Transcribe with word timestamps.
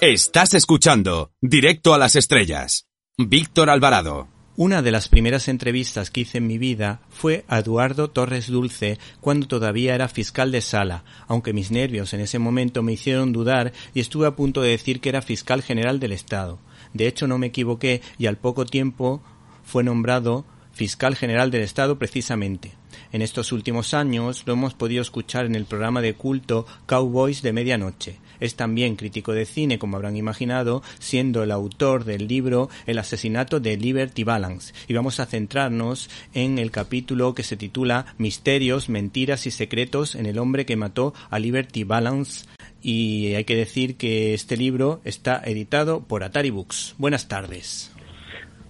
Estás 0.00 0.54
escuchando 0.54 1.32
Directo 1.40 1.92
a 1.92 1.98
las 1.98 2.14
Estrellas. 2.14 2.86
Víctor 3.16 3.68
Alvarado. 3.68 4.28
Una 4.54 4.80
de 4.80 4.92
las 4.92 5.08
primeras 5.08 5.48
entrevistas 5.48 6.12
que 6.12 6.20
hice 6.20 6.38
en 6.38 6.46
mi 6.46 6.56
vida 6.56 7.00
fue 7.10 7.44
a 7.48 7.58
Eduardo 7.58 8.08
Torres 8.08 8.46
Dulce 8.46 9.00
cuando 9.20 9.48
todavía 9.48 9.96
era 9.96 10.06
fiscal 10.06 10.52
de 10.52 10.60
sala, 10.60 11.02
aunque 11.26 11.52
mis 11.52 11.72
nervios 11.72 12.14
en 12.14 12.20
ese 12.20 12.38
momento 12.38 12.84
me 12.84 12.92
hicieron 12.92 13.32
dudar 13.32 13.72
y 13.92 13.98
estuve 13.98 14.28
a 14.28 14.36
punto 14.36 14.62
de 14.62 14.70
decir 14.70 15.00
que 15.00 15.08
era 15.08 15.20
fiscal 15.20 15.62
general 15.62 15.98
del 15.98 16.12
Estado. 16.12 16.60
De 16.94 17.08
hecho 17.08 17.26
no 17.26 17.38
me 17.38 17.48
equivoqué 17.48 18.00
y 18.18 18.26
al 18.26 18.36
poco 18.36 18.66
tiempo 18.66 19.20
fue 19.64 19.82
nombrado 19.82 20.44
fiscal 20.70 21.16
general 21.16 21.50
del 21.50 21.62
Estado 21.62 21.98
precisamente. 21.98 22.72
En 23.10 23.20
estos 23.20 23.50
últimos 23.50 23.94
años 23.94 24.44
lo 24.46 24.52
hemos 24.52 24.74
podido 24.74 25.02
escuchar 25.02 25.44
en 25.44 25.56
el 25.56 25.64
programa 25.64 26.00
de 26.00 26.14
culto 26.14 26.66
Cowboys 26.86 27.42
de 27.42 27.52
Medianoche. 27.52 28.20
Es 28.40 28.54
también 28.54 28.96
crítico 28.96 29.32
de 29.32 29.44
cine, 29.44 29.78
como 29.78 29.96
habrán 29.96 30.16
imaginado, 30.16 30.82
siendo 30.98 31.42
el 31.42 31.50
autor 31.50 32.04
del 32.04 32.28
libro 32.28 32.68
El 32.86 32.98
asesinato 32.98 33.60
de 33.60 33.76
Liberty 33.76 34.24
Balance. 34.24 34.74
Y 34.86 34.94
vamos 34.94 35.20
a 35.20 35.26
centrarnos 35.26 36.10
en 36.34 36.58
el 36.58 36.70
capítulo 36.70 37.34
que 37.34 37.42
se 37.42 37.56
titula 37.56 38.06
Misterios, 38.18 38.88
mentiras 38.88 39.46
y 39.46 39.50
secretos 39.50 40.14
en 40.14 40.26
el 40.26 40.38
hombre 40.38 40.66
que 40.66 40.76
mató 40.76 41.14
a 41.30 41.38
Liberty 41.38 41.84
Balance. 41.84 42.46
Y 42.80 43.34
hay 43.34 43.44
que 43.44 43.56
decir 43.56 43.96
que 43.96 44.34
este 44.34 44.56
libro 44.56 45.00
está 45.04 45.42
editado 45.44 46.02
por 46.02 46.22
Atari 46.22 46.50
Books. 46.50 46.94
Buenas 46.98 47.28
tardes. 47.28 47.92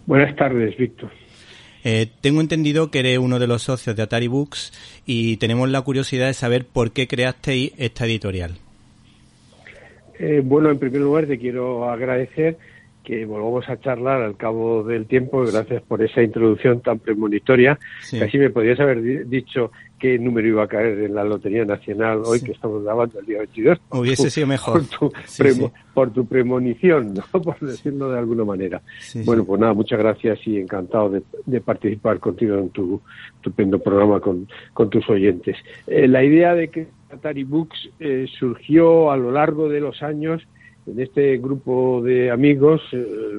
Buenas 0.07 0.35
tardes, 0.37 0.77
Víctor. 0.77 1.11
Eh, 1.85 2.09
tengo 2.21 2.41
entendido 2.41 2.91
que 2.91 3.01
eres 3.01 3.19
uno 3.19 3.39
de 3.39 3.47
los 3.47 3.63
socios 3.63 3.95
de 3.95 4.03
Atari 4.03 4.27
Books 4.27 4.73
y 5.07 5.37
tenemos 5.37 5.69
la 5.69 5.83
curiosidad 5.83 6.27
de 6.27 6.35
saber 6.35 6.67
por 6.67 6.93
qué 6.93 7.07
creasteis 7.07 7.73
esta 7.77 8.07
editorial. 8.07 8.59
Eh, 10.19 10.43
bueno, 10.45 10.71
en 10.71 10.79
primer 10.79 11.01
lugar 11.01 11.27
te 11.27 11.39
quiero 11.39 11.89
agradecer 11.89 12.57
que 13.09 13.25
volvamos 13.25 13.67
a 13.71 13.81
charlar 13.81 14.21
al 14.21 14.37
cabo 14.37 14.85
del 14.85 15.07
tiempo. 15.07 15.43
Gracias 15.43 15.81
por 15.81 16.03
esa 16.03 16.23
introducción 16.23 16.83
tan 16.83 16.99
premonitoria. 16.99 17.79
Casi 18.19 18.37
me 18.37 18.51
podrías 18.51 18.79
haber 18.81 19.27
dicho 19.27 19.73
qué 19.99 20.19
número 20.19 20.47
iba 20.47 20.65
a 20.65 20.69
caer 20.69 20.99
en 20.99 21.15
la 21.15 21.25
Lotería 21.25 21.65
Nacional 21.65 22.21
hoy 22.27 22.43
que 22.43 22.53
estamos 22.53 22.85
grabando 22.85 23.19
el 23.19 23.25
día 23.25 23.39
22. 23.39 23.79
Hubiese 23.93 24.29
sido 24.29 24.47
mejor. 24.47 24.83
Por 25.95 26.13
tu, 26.13 26.27
premonición, 26.27 27.15
¿no? 27.15 27.41
por 27.43 27.59
decirlo 27.61 28.11
de 28.11 28.19
alguna 28.19 28.45
manera. 28.45 28.83
bueno, 29.25 29.43
pues 29.47 29.59
nada, 29.59 29.73
muchas 29.73 29.99
gracias 29.99 30.47
y 30.47 30.59
encantado 30.59 31.09
de, 31.47 31.61
participar 31.63 32.21
contigo 32.21 32.59
en 32.59 32.69
tu 32.69 33.01
estupendo 33.37 33.79
programa 33.79 34.21
con, 34.21 34.47
tus 34.91 35.09
oyentes. 35.09 35.57
Eh, 35.87 36.07
la 36.07 36.23
idea 36.23 36.55
de 36.55 36.69
que 36.69 36.89
Atari 37.11 37.45
Books 37.45 37.89
eh, 38.01 38.27
surgió 38.39 39.11
a 39.11 39.17
lo 39.17 39.33
largo 39.33 39.71
de 39.71 39.81
los 39.81 40.03
años 40.03 40.47
en 40.91 41.01
este 41.01 41.37
grupo 41.39 42.03
de 42.03 42.31
amigos 42.31 42.81
eh, 42.93 43.39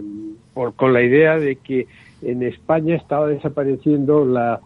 con 0.75 0.93
la 0.93 1.01
idea 1.01 1.39
de 1.39 1.55
que 1.57 1.87
en 2.21 2.43
España 2.43 2.95
estaba 2.95 3.27
desapareciendo 3.27 4.25
la, 4.25 4.61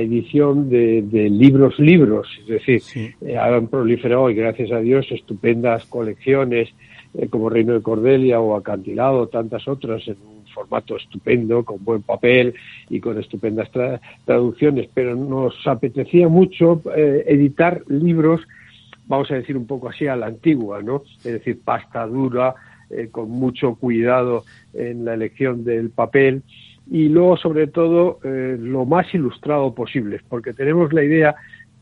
edición 0.00 0.68
de, 0.70 1.28
libros 1.30 1.78
libros, 1.78 2.26
es 2.40 2.46
decir, 2.48 3.14
eh, 3.20 3.36
han 3.36 3.68
proliferado 3.68 4.28
y 4.30 4.34
gracias 4.34 4.72
a 4.72 4.80
Dios 4.80 5.06
estupendas 5.10 5.84
colecciones 5.84 6.70
eh, 7.14 7.28
como 7.28 7.48
Reino 7.48 7.74
de 7.74 7.82
Cordelia 7.82 8.40
o 8.40 8.56
Acantilado, 8.56 9.28
tantas 9.28 9.68
otras 9.68 10.08
en 10.08 10.16
un 10.26 10.44
formato 10.52 10.96
estupendo, 10.96 11.64
con 11.64 11.84
buen 11.84 12.02
papel 12.02 12.54
y 12.90 12.98
con 12.98 13.20
estupendas 13.20 13.70
traducciones, 14.24 14.88
pero 14.92 15.14
nos 15.14 15.54
apetecía 15.66 16.28
mucho 16.28 16.82
editar 16.94 17.82
libros 17.88 18.40
vamos 19.12 19.30
a 19.30 19.34
decir 19.34 19.58
un 19.58 19.66
poco 19.66 19.90
así, 19.90 20.06
a 20.06 20.16
la 20.16 20.24
antigua, 20.24 20.80
¿no? 20.82 21.02
Es 21.18 21.24
decir, 21.24 21.60
pasta 21.62 22.06
dura, 22.06 22.54
eh, 22.88 23.08
con 23.10 23.30
mucho 23.30 23.74
cuidado 23.74 24.44
en 24.72 25.04
la 25.04 25.12
elección 25.12 25.64
del 25.64 25.90
papel 25.90 26.42
y 26.90 27.10
luego, 27.10 27.36
sobre 27.36 27.66
todo, 27.66 28.20
eh, 28.24 28.56
lo 28.58 28.86
más 28.86 29.12
ilustrado 29.12 29.74
posible, 29.74 30.18
porque 30.30 30.54
tenemos 30.54 30.94
la 30.94 31.04
idea 31.04 31.34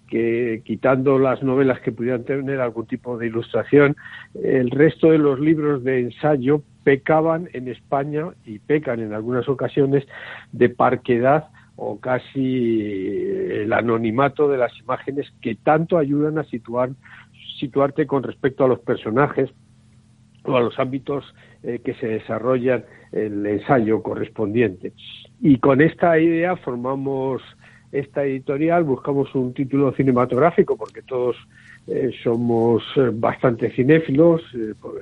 que 0.09 0.63
quitando 0.65 1.21
las 1.21 1.41
novelas 1.45 1.79
que 1.83 1.93
pudieran 1.93 2.25
tener 2.25 2.61
algún 2.61 2.87
tipo 2.87 3.17
de 3.17 3.29
ilustración, 3.29 3.97
el 4.43 4.69
resto 4.73 5.13
de 5.13 5.19
los 5.19 5.39
libros 5.39 5.85
de 5.85 6.01
ensayo 6.01 6.63
pecaban 6.83 7.49
en 7.53 7.69
España 7.69 8.27
y 8.45 8.59
pecan 8.59 8.99
en 8.99 9.13
algunas 9.13 9.49
ocasiones 9.49 10.05
de 10.51 10.69
parquedad 10.69 11.45
o 11.83 11.99
casi 11.99 13.07
el 13.63 13.73
anonimato 13.73 14.49
de 14.49 14.59
las 14.59 14.79
imágenes 14.79 15.33
que 15.41 15.55
tanto 15.55 15.97
ayudan 15.97 16.37
a 16.37 16.45
situar, 16.45 16.91
situarte 17.61 18.07
con 18.07 18.23
respecto 18.23 18.65
a 18.65 18.69
los 18.69 18.81
personajes 18.81 19.51
o 20.45 20.57
a 20.57 20.61
los 20.61 20.79
ámbitos 20.79 21.25
eh, 21.63 21.81
que 21.85 21.95
se 21.95 22.09
desarrollan 22.09 22.85
el 23.13 23.45
ensayo 23.47 24.03
correspondiente. 24.03 24.93
Y 25.41 25.59
con 25.59 25.81
esta 25.81 26.19
idea 26.19 26.57
formamos 26.57 27.43
esta 27.93 28.25
editorial, 28.25 28.85
buscamos 28.85 29.35
un 29.35 29.53
título 29.53 29.93
cinematográfico 29.93 30.77
porque 30.77 31.03
todos 31.03 31.37
eh, 31.87 32.11
somos 32.23 32.83
eh, 32.97 33.11
bastante 33.13 33.71
cinéfilos, 33.73 34.43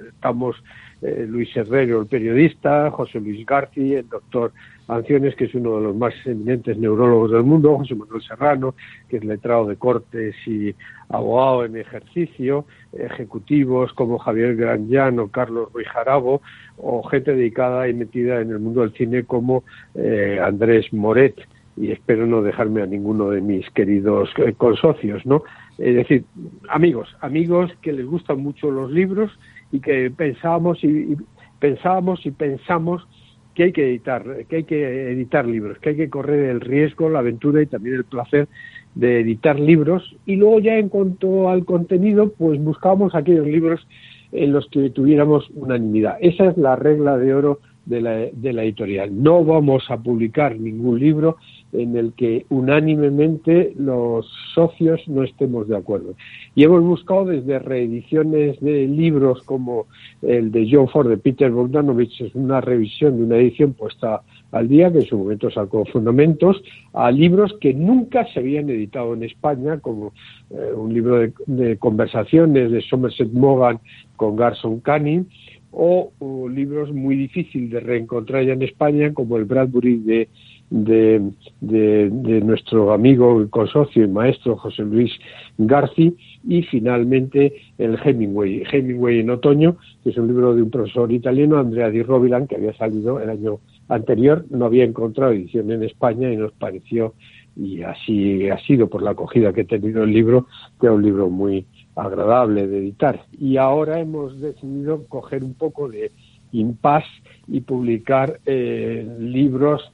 estamos 0.09 0.57
Luis 1.01 1.57
Herrero, 1.57 2.01
el 2.01 2.07
periodista, 2.07 2.91
José 2.91 3.21
Luis 3.21 3.47
García, 3.47 4.01
el 4.01 4.09
doctor 4.09 4.53
Anciones, 4.89 5.37
que 5.37 5.45
es 5.45 5.55
uno 5.55 5.77
de 5.77 5.83
los 5.83 5.97
más 5.97 6.15
eminentes 6.25 6.77
neurólogos 6.79 7.31
del 7.31 7.43
mundo, 7.43 7.77
José 7.77 7.95
Manuel 7.95 8.23
Serrano, 8.23 8.75
que 9.09 9.19
es 9.19 9.25
letrado 9.25 9.67
de 9.67 9.77
cortes 9.77 10.35
y 10.47 10.75
abogado 11.11 11.67
en 11.67 11.77
ejercicio, 11.77 12.65
ejecutivos 12.93 13.93
como 13.93 14.19
Javier 14.19 14.57
Granllano, 14.57 15.29
Carlos 15.29 15.71
Ruiz 15.73 15.89
Jarabo, 15.89 16.41
o 16.79 17.03
gente 17.03 17.35
dedicada 17.35 17.87
y 17.89 17.95
metida 17.95 18.41
en 18.41 18.51
el 18.51 18.61
mundo 18.61 18.81
del 18.81 18.95
cine 18.95 19.25
como 19.25 19.63
eh, 19.95 20.41
Andrés 20.43 20.93
Moret, 20.93 21.39
y 21.77 21.93
espero 21.93 22.27
no 22.27 22.43
dejarme 22.43 22.83
a 22.83 22.87
ninguno 22.87 23.31
de 23.31 23.41
mis 23.41 23.69
queridos 23.71 24.31
eh, 24.39 24.55
consocios, 24.57 25.25
¿no? 25.27 25.45
Es 25.77 25.95
decir, 25.95 26.25
amigos, 26.69 27.15
amigos 27.21 27.71
que 27.83 27.93
les 27.93 28.05
gustan 28.05 28.41
mucho 28.41 28.71
los 28.71 28.91
libros 28.91 29.31
y 29.73 29.81
que 29.81 30.11
pensábamos 30.11 30.83
y 30.83 31.17
pensábamos 31.59 32.25
y 32.25 32.31
pensamos 32.31 33.07
que 33.55 33.65
hay 33.65 33.73
que 33.73 33.89
editar, 33.89 34.25
que 34.49 34.57
hay 34.57 34.65
que 34.65 35.11
editar 35.11 35.45
libros, 35.45 35.79
que 35.79 35.91
hay 35.91 35.97
que 35.97 36.09
correr 36.09 36.51
el 36.51 36.61
riesgo, 36.61 37.09
la 37.09 37.19
aventura 37.19 37.61
y 37.61 37.67
también 37.67 37.97
el 37.97 38.05
placer 38.05 38.47
de 38.95 39.21
editar 39.21 39.59
libros. 39.59 40.17
Y 40.27 40.37
luego 40.37 40.61
ya 40.61 40.77
en 40.77 40.89
cuanto 40.89 41.49
al 41.51 41.65
contenido, 41.65 42.33
pues 42.39 42.63
buscamos 42.63 43.15
aquellos 43.15 43.47
libros 43.47 43.85
en 44.31 44.53
los 44.53 44.69
que 44.69 44.91
tuviéramos 44.91 45.51
unanimidad. 45.55 46.19
Esa 46.21 46.47
es 46.51 46.57
la 46.57 46.77
regla 46.77 47.19
de 47.19 47.35
oro 47.35 47.59
de 47.85 48.01
la, 48.01 48.13
de 48.33 48.53
la 48.53 48.63
editorial. 48.63 49.23
No 49.23 49.45
vamos 49.45 49.91
a 49.91 49.97
publicar 49.97 50.59
ningún 50.59 51.01
libro 51.01 51.37
en 51.73 51.97
el 51.97 52.13
que 52.15 52.47
unánimemente 52.49 53.73
los 53.77 54.27
socios 54.55 55.01
no 55.07 55.23
estemos 55.23 55.69
de 55.69 55.77
acuerdo. 55.77 56.15
Y 56.55 56.65
hemos 56.65 56.83
buscado 56.83 57.27
desde 57.27 57.59
reediciones 57.59 58.59
de 58.61 58.87
libros 58.87 59.43
como 59.43 59.87
el 60.23 60.51
de 60.51 60.69
John 60.71 60.89
Ford 60.89 61.09
de 61.09 61.19
Peter 61.19 61.51
Bogdanovich, 61.51 62.21
es 62.21 62.35
una 62.35 62.61
revisión 62.61 63.17
de 63.17 63.25
una 63.25 63.37
edición 63.37 63.75
puesta 63.75 64.23
al 64.51 64.69
día, 64.69 64.91
que 64.91 65.01
en 65.01 65.07
su 65.07 65.19
momento 65.19 65.51
sacó 65.51 65.85
fundamentos, 65.85 66.63
a 66.95 67.11
libros 67.11 67.55
que 67.61 67.75
nunca 67.75 68.27
se 68.33 68.41
habían 68.41 68.71
editado 68.71 69.13
en 69.15 69.25
España, 69.25 69.79
como 69.79 70.13
eh, 70.51 70.73
un 70.75 70.93
libro 70.93 71.21
de, 71.47 71.77
conversaciones 71.77 72.71
de 72.71 72.81
Somerset 72.83 73.31
Maugham 73.33 73.79
con 74.17 74.37
Garson 74.37 74.81
Canning, 74.81 75.27
o, 75.71 76.13
o 76.19 76.49
libros 76.49 76.93
muy 76.93 77.15
difíciles 77.15 77.71
de 77.71 77.81
reencontrar 77.81 78.45
ya 78.45 78.55
en 78.55 78.63
España, 78.63 79.13
como 79.13 79.37
el 79.37 79.45
Bradbury 79.45 79.99
de 79.99 80.29
de, 80.71 81.31
de, 81.61 82.41
nuestro 82.43 82.93
amigo, 82.93 83.47
consocio 83.51 84.05
y 84.05 84.09
maestro 84.09 84.57
José 84.57 84.83
Luis 84.83 85.13
Garci 85.57 86.17
y 86.47 86.63
finalmente 86.63 87.55
el 87.79 87.99
Hemingway, 88.03 88.65
Hemingway 88.71 89.21
en 89.21 89.31
otoño, 89.31 89.77
que 90.03 90.11
es 90.11 90.17
un 90.19 90.29
libro 90.29 90.55
de 90.55 90.63
un 90.63 90.71
profesor 90.71 91.11
italiano, 91.11 91.59
Andrea 91.59 91.91
Di 91.91 92.03
Robilan, 92.03 92.47
que 92.47 92.57
había 92.57 92.75
salido 92.75 93.21
el 93.21 93.31
año 93.31 93.61
anterior, 93.89 94.45
no 94.51 94.67
había 94.67 94.85
encontrado 94.85 95.33
edición 95.33 95.71
en 95.71 95.83
España 95.83 96.31
y 96.31 96.37
nos 96.37 96.53
pareció, 96.53 97.15
y 97.57 97.83
así 97.83 98.49
ha 98.51 98.59
sido 98.59 98.89
por 98.89 99.03
la 99.03 99.11
acogida 99.11 99.53
que 99.53 99.63
ha 99.63 99.67
tenido 99.67 100.05
el 100.05 100.13
libro, 100.13 100.47
que 100.81 100.87
es 100.87 100.93
un 100.93 101.03
libro 101.03 101.29
muy 101.29 101.67
agradable 101.97 102.69
de 102.69 102.79
editar. 102.79 103.25
Y 103.39 103.57
ahora 103.57 103.99
hemos 103.99 104.41
decidido 104.41 105.07
coger 105.09 105.43
un 105.43 105.55
poco 105.55 105.89
de 105.89 106.13
impasse 106.53 107.09
y 107.47 107.61
publicar 107.61 108.41
eh, 108.47 109.07
libros 109.19 109.93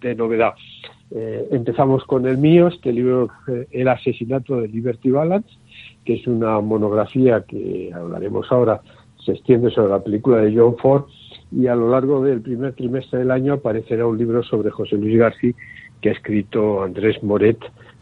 de 0.00 0.14
novedad. 0.14 0.54
Eh, 1.10 1.48
empezamos 1.52 2.04
con 2.04 2.26
el 2.26 2.38
mío, 2.38 2.68
este 2.68 2.92
libro, 2.92 3.28
eh, 3.48 3.66
El 3.70 3.88
asesinato 3.88 4.60
de 4.60 4.68
Liberty 4.68 5.10
Balance, 5.10 5.48
que 6.04 6.14
es 6.14 6.26
una 6.26 6.60
monografía 6.60 7.44
que 7.46 7.90
hablaremos 7.94 8.50
ahora, 8.50 8.80
se 9.24 9.32
extiende 9.32 9.70
sobre 9.70 9.90
la 9.90 10.02
película 10.02 10.38
de 10.38 10.54
John 10.54 10.76
Ford 10.76 11.04
y 11.50 11.66
a 11.66 11.74
lo 11.74 11.90
largo 11.90 12.22
del 12.22 12.40
primer 12.40 12.74
trimestre 12.74 13.20
del 13.20 13.30
año 13.30 13.54
aparecerá 13.54 14.06
un 14.06 14.18
libro 14.18 14.42
sobre 14.42 14.70
José 14.70 14.96
Luis 14.96 15.18
García 15.18 15.52
que 16.00 16.10
ha 16.10 16.12
escrito 16.12 16.82
Andrés 16.82 17.22
Moret 17.22 17.58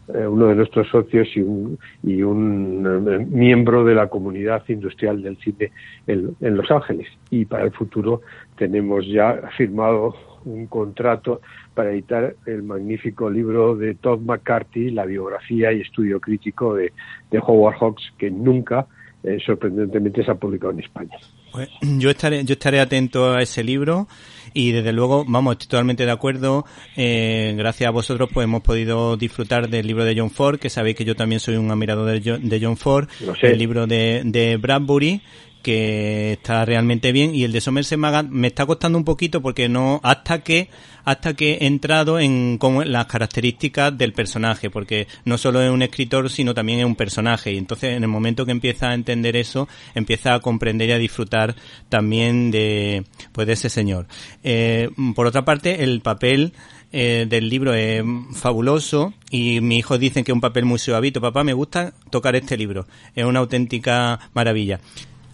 uno 0.07 0.47
de 0.47 0.55
nuestros 0.55 0.87
socios 0.89 1.27
y 1.35 1.41
un, 1.41 1.79
y 2.03 2.23
un 2.23 3.07
eh, 3.07 3.25
miembro 3.29 3.83
de 3.85 3.95
la 3.95 4.07
comunidad 4.07 4.63
industrial 4.67 5.21
del 5.21 5.37
cine 5.37 5.71
en, 6.07 6.35
en, 6.41 6.57
Los 6.57 6.69
Ángeles. 6.71 7.07
Y 7.29 7.45
para 7.45 7.63
el 7.63 7.71
futuro 7.71 8.21
tenemos 8.57 9.07
ya 9.07 9.49
firmado 9.57 10.15
un 10.45 10.67
contrato 10.67 11.41
para 11.73 11.91
editar 11.91 12.35
el 12.45 12.63
magnífico 12.63 13.29
libro 13.29 13.75
de 13.75 13.95
Todd 13.95 14.19
McCarthy, 14.19 14.91
la 14.91 15.05
biografía 15.05 15.71
y 15.71 15.81
estudio 15.81 16.19
crítico 16.19 16.75
de, 16.75 16.91
de 17.31 17.39
Howard 17.39 17.77
Hawks, 17.79 18.13
que 18.17 18.29
nunca, 18.29 18.87
eh, 19.23 19.39
sorprendentemente, 19.45 20.23
se 20.23 20.31
ha 20.31 20.35
publicado 20.35 20.73
en 20.73 20.79
España. 20.79 21.17
Pues, 21.53 21.69
yo 21.81 22.09
estaré, 22.09 22.43
yo 22.43 22.53
estaré 22.53 22.81
atento 22.81 23.31
a 23.31 23.41
ese 23.41 23.63
libro 23.63 24.07
y 24.53 24.71
desde 24.71 24.91
luego, 24.91 25.23
vamos, 25.27 25.53
estoy 25.53 25.67
totalmente 25.67 26.05
de 26.05 26.11
acuerdo. 26.11 26.65
Eh, 26.97 27.53
gracias 27.55 27.87
a 27.87 27.91
vosotros, 27.91 28.29
pues 28.33 28.43
hemos 28.43 28.61
podido 28.61 29.15
disfrutar 29.15 29.69
del 29.69 29.87
libro 29.87 30.03
de 30.03 30.15
John 30.17 30.29
Ford, 30.29 30.59
que 30.59 30.69
sabéis 30.69 30.95
que 30.95 31.05
yo 31.05 31.15
también 31.15 31.39
soy 31.39 31.55
un 31.55 31.71
admirador 31.71 32.11
de 32.11 32.21
John, 32.23 32.49
de 32.49 32.59
John 32.61 32.75
Ford, 32.75 33.07
el 33.41 33.57
libro 33.57 33.87
de, 33.87 34.21
de 34.25 34.57
Bradbury, 34.57 35.21
que 35.63 36.33
está 36.33 36.65
realmente 36.65 37.11
bien 37.11 37.33
y 37.33 37.43
el 37.43 37.51
de 37.51 37.61
Somerset 37.61 37.97
Maugham 37.97 38.27
me 38.29 38.47
está 38.47 38.65
costando 38.67 38.97
un 38.97 39.05
poquito 39.05 39.41
porque 39.41 39.69
no 39.69 39.99
hasta 40.03 40.43
que 40.43 40.69
hasta 41.05 41.33
que 41.33 41.53
he 41.55 41.65
entrado 41.65 42.19
en 42.19 42.57
cómo, 42.57 42.83
las 42.83 43.07
características 43.07 43.97
del 43.97 44.13
personaje 44.13 44.69
porque 44.69 45.07
no 45.25 45.37
solo 45.37 45.61
es 45.61 45.71
un 45.71 45.81
escritor 45.81 46.29
sino 46.29 46.53
también 46.53 46.79
es 46.79 46.85
un 46.85 46.95
personaje 46.95 47.53
y 47.53 47.57
entonces 47.57 47.95
en 47.95 48.03
el 48.03 48.09
momento 48.09 48.45
que 48.45 48.51
empieza 48.51 48.89
a 48.89 48.93
entender 48.93 49.35
eso 49.35 49.67
empieza 49.95 50.35
a 50.35 50.39
comprender 50.39 50.89
y 50.89 50.91
a 50.91 50.97
disfrutar 50.99 51.55
también 51.89 52.51
de 52.51 53.05
pues 53.31 53.47
de 53.47 53.53
ese 53.53 53.69
señor 53.69 54.05
eh, 54.43 54.89
por 55.15 55.25
otra 55.25 55.45
parte 55.45 55.83
el 55.83 56.01
papel 56.01 56.53
eh, 56.95 57.25
del 57.27 57.49
libro 57.49 57.73
es 57.73 58.03
fabuloso 58.33 59.15
y 59.31 59.61
mis 59.61 59.79
hijos 59.79 59.99
dicen 59.99 60.23
que 60.23 60.31
es 60.31 60.35
un 60.35 60.41
papel 60.41 60.65
muy 60.65 60.77
suavito. 60.77 61.19
Papá, 61.19 61.43
me 61.43 61.53
gusta 61.53 61.91
tocar 62.11 62.35
este 62.35 62.55
libro. 62.55 62.85
Es 63.15 63.25
una 63.25 63.39
auténtica 63.39 64.19
maravilla. 64.35 64.79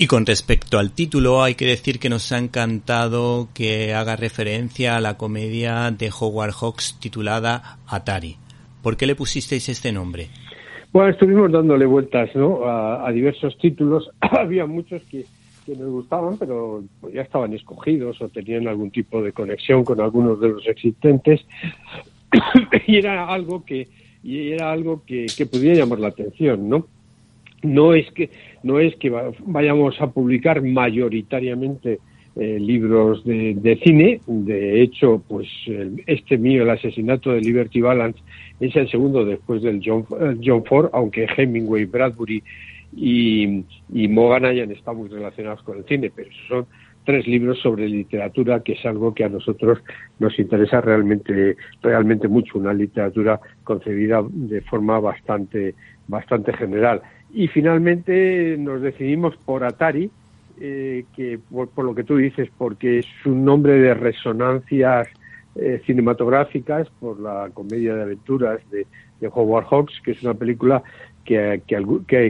Y 0.01 0.07
con 0.07 0.25
respecto 0.25 0.79
al 0.79 0.93
título, 0.93 1.43
hay 1.43 1.55
que 1.55 1.65
decir 1.65 1.99
que 1.99 2.07
nos 2.07 2.31
ha 2.31 2.37
encantado 2.37 3.49
que 3.53 3.93
haga 3.93 4.15
referencia 4.15 4.95
a 4.95 5.01
la 5.01 5.17
comedia 5.17 5.91
de 5.91 6.09
Howard 6.17 6.53
Hawks 6.53 6.97
titulada 7.01 7.79
Atari. 7.85 8.37
¿Por 8.81 8.95
qué 8.95 9.05
le 9.05 9.15
pusisteis 9.15 9.67
este 9.67 9.91
nombre? 9.91 10.29
Bueno, 10.93 11.09
estuvimos 11.09 11.51
dándole 11.51 11.85
vueltas 11.85 12.33
¿no? 12.33 12.63
a, 12.63 13.11
diversos 13.11 13.57
títulos. 13.57 14.09
Había 14.21 14.65
muchos 14.65 15.03
que, 15.03 15.25
nos 15.67 15.91
gustaban, 15.91 16.37
pero 16.37 16.81
ya 17.13 17.23
estaban 17.23 17.51
escogidos 17.53 18.21
o 18.21 18.29
tenían 18.29 18.69
algún 18.69 18.91
tipo 18.91 19.21
de 19.21 19.33
conexión 19.33 19.83
con 19.83 19.99
algunos 19.99 20.39
de 20.39 20.47
los 20.47 20.65
existentes. 20.65 21.41
y 22.87 22.95
era 22.95 23.27
algo 23.27 23.65
que 23.65 23.85
y 24.23 24.51
era 24.53 24.71
algo 24.71 25.03
que, 25.05 25.25
que 25.25 25.45
pudiera 25.45 25.79
llamar 25.79 25.99
la 25.99 26.07
atención, 26.07 26.69
¿no? 26.69 26.87
No 27.61 27.93
es 27.93 28.09
que 28.11 28.29
no 28.63 28.79
es 28.79 28.95
que 28.97 29.11
vayamos 29.45 29.99
a 30.01 30.07
publicar 30.07 30.61
mayoritariamente 30.61 31.99
eh, 32.35 32.59
libros 32.59 33.23
de, 33.25 33.79
cine. 33.83 34.21
De 34.27 34.81
hecho, 34.81 35.21
pues 35.27 35.47
este 36.05 36.37
mío, 36.37 36.63
el 36.63 36.69
asesinato 36.69 37.31
de 37.31 37.41
Liberty 37.41 37.81
Balance, 37.81 38.19
es 38.59 38.75
el 38.75 38.89
segundo 38.89 39.25
después 39.25 39.61
del 39.61 39.81
John, 39.83 40.05
eh, 40.19 40.37
John 40.43 40.63
Ford, 40.65 40.89
aunque 40.93 41.27
Hemingway, 41.37 41.85
Bradbury 41.85 42.43
y, 42.95 43.63
y 43.93 44.07
Morgan 44.07 44.45
hayan 44.45 44.71
estado 44.71 44.97
muy 44.97 45.09
relacionados 45.09 45.63
con 45.63 45.77
el 45.77 45.85
cine, 45.85 46.11
pero 46.15 46.29
son 46.47 46.65
tres 47.09 47.27
libros 47.27 47.59
sobre 47.59 47.89
literatura, 47.89 48.61
que 48.61 48.73
es 48.73 48.85
algo 48.85 49.13
que 49.13 49.23
a 49.23 49.29
nosotros 49.29 49.79
nos 50.19 50.37
interesa 50.37 50.79
realmente, 50.79 51.55
realmente 51.81 52.27
mucho, 52.27 52.59
una 52.59 52.73
literatura 52.73 53.39
concebida 53.63 54.23
de 54.29 54.61
forma 54.61 54.99
bastante, 54.99 55.73
bastante 56.07 56.53
general. 56.53 57.01
Y 57.33 57.47
finalmente 57.47 58.55
nos 58.57 58.81
decidimos 58.81 59.35
por 59.37 59.63
Atari, 59.63 60.09
eh, 60.59 61.05
que 61.15 61.39
por, 61.49 61.85
lo 61.85 61.95
que 61.95 62.03
tú 62.03 62.17
dices, 62.17 62.49
porque 62.57 62.99
es 62.99 63.05
un 63.25 63.45
nombre 63.45 63.73
de 63.73 63.93
resonancias 63.93 65.07
eh, 65.55 65.81
cinematográficas, 65.85 66.89
por 66.99 67.19
la 67.19 67.49
comedia 67.53 67.95
de 67.95 68.01
aventuras 68.03 68.59
de, 68.71 68.85
Howard 69.21 69.65
Hawks, 69.65 69.99
que 70.01 70.11
es 70.11 70.23
una 70.23 70.33
película 70.33 70.81
que, 71.25 71.61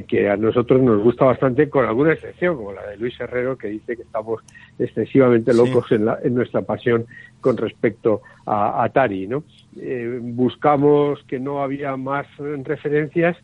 que, 0.07 0.29
a 0.29 0.35
nosotros 0.35 0.81
nos 0.81 1.01
gusta 1.01 1.25
bastante, 1.25 1.69
con 1.69 1.85
alguna 1.85 2.13
excepción, 2.13 2.57
como 2.57 2.73
la 2.73 2.85
de 2.87 2.97
Luis 2.97 3.17
Herrero, 3.19 3.57
que 3.57 3.67
dice 3.67 3.95
que 3.95 4.01
estamos 4.01 4.41
excesivamente 4.77 5.53
locos 5.53 5.91
en, 5.91 6.05
la, 6.05 6.17
en, 6.21 6.33
nuestra 6.33 6.63
pasión 6.63 7.05
con 7.39 7.57
respecto 7.57 8.21
a 8.45 8.83
Atari. 8.83 9.27
¿no? 9.27 9.43
Eh, 9.79 10.19
buscamos 10.21 11.23
que 11.23 11.39
no 11.39 11.61
había 11.61 11.95
más 11.95 12.27
referencias 12.63 13.37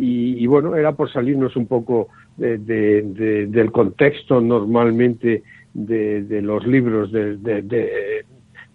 y, 0.00 0.46
bueno, 0.46 0.76
era 0.76 0.92
por 0.92 1.12
salirnos 1.12 1.56
un 1.56 1.66
poco 1.66 2.08
del 2.36 3.72
contexto 3.72 4.40
normalmente 4.40 5.42
de, 5.74 6.40
los 6.40 6.64
libros 6.64 7.10
de, 7.10 8.24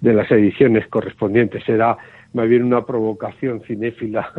las 0.01 0.29
ediciones 0.31 0.85
correspondientes. 0.87 1.67
Era 1.69 1.95
más 2.33 2.49
bien 2.49 2.63
una 2.63 2.85
provocación 2.85 3.61
cinéfila, 3.61 4.33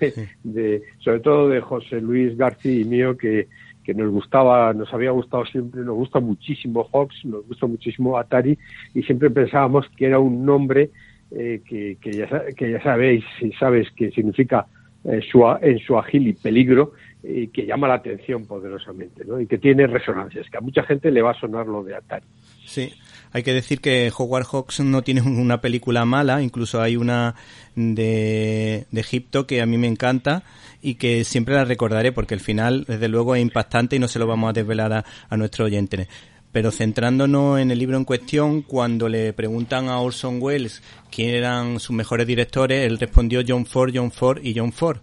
de, 0.42 0.82
sobre 1.00 1.20
todo 1.20 1.48
de 1.50 1.60
José 1.60 2.00
Luis 2.00 2.34
García 2.38 2.80
y 2.80 2.84
mío, 2.84 3.18
que, 3.18 3.48
que 3.84 3.92
nos 3.92 4.10
gustaba, 4.10 4.72
nos 4.72 4.90
había 4.94 5.10
gustado 5.10 5.44
siempre, 5.44 5.82
nos 5.82 5.96
gusta 5.96 6.20
muchísimo 6.20 6.88
Fox, 6.88 7.22
nos 7.24 7.46
gusta 7.46 7.66
muchísimo 7.66 8.16
Atari, 8.16 8.56
y 8.94 9.02
siempre 9.02 9.28
pensábamos 9.28 9.86
que 9.94 10.06
era 10.06 10.18
un 10.18 10.46
nombre 10.46 10.90
eh, 11.32 11.60
que, 11.68 11.98
que, 12.00 12.12
ya, 12.12 12.46
que 12.56 12.70
ya 12.70 12.82
sabéis, 12.82 13.24
si 13.38 13.52
sabes 13.52 13.90
que 13.90 14.10
significa 14.12 14.66
en 15.04 15.78
su 15.78 16.02
y 16.12 16.32
peligro 16.34 16.92
y 17.22 17.48
que 17.48 17.66
llama 17.66 17.88
la 17.88 17.94
atención 17.94 18.46
poderosamente 18.46 19.24
¿no? 19.24 19.40
y 19.40 19.46
que 19.46 19.58
tiene 19.58 19.86
resonancias, 19.86 20.48
que 20.50 20.56
a 20.56 20.60
mucha 20.60 20.82
gente 20.82 21.10
le 21.10 21.22
va 21.22 21.32
a 21.32 21.40
sonar 21.40 21.66
lo 21.66 21.82
de 21.82 21.94
Atari. 21.94 22.26
Sí, 22.64 22.92
hay 23.32 23.42
que 23.42 23.52
decir 23.52 23.80
que 23.80 24.10
Howard 24.16 24.46
Hawks 24.46 24.80
no 24.80 25.02
tiene 25.02 25.22
una 25.22 25.60
película 25.60 26.04
mala, 26.04 26.42
incluso 26.42 26.80
hay 26.80 26.96
una 26.96 27.34
de, 27.74 28.86
de 28.90 29.00
Egipto 29.00 29.46
que 29.46 29.60
a 29.60 29.66
mí 29.66 29.76
me 29.78 29.86
encanta 29.86 30.42
y 30.82 30.94
que 30.94 31.24
siempre 31.24 31.54
la 31.54 31.64
recordaré 31.64 32.12
porque 32.12 32.34
el 32.34 32.40
final, 32.40 32.84
desde 32.86 33.08
luego, 33.08 33.34
es 33.34 33.42
impactante 33.42 33.96
y 33.96 33.98
no 33.98 34.08
se 34.08 34.18
lo 34.18 34.26
vamos 34.26 34.50
a 34.50 34.52
desvelar 34.52 34.92
a, 34.92 35.04
a 35.28 35.36
nuestro 35.36 35.66
oyente. 35.66 36.08
Pero 36.52 36.72
centrándonos 36.72 37.60
en 37.60 37.70
el 37.70 37.78
libro 37.78 37.96
en 37.96 38.04
cuestión, 38.04 38.62
cuando 38.62 39.08
le 39.08 39.32
preguntan 39.32 39.88
a 39.88 40.00
Orson 40.00 40.38
Welles 40.40 40.82
quién 41.10 41.30
eran 41.30 41.78
sus 41.78 41.94
mejores 41.94 42.26
directores, 42.26 42.86
él 42.86 42.98
respondió 42.98 43.40
John 43.46 43.66
Ford, 43.66 43.92
John 43.94 44.10
Ford 44.10 44.40
y 44.42 44.58
John 44.58 44.72
Ford. 44.72 44.98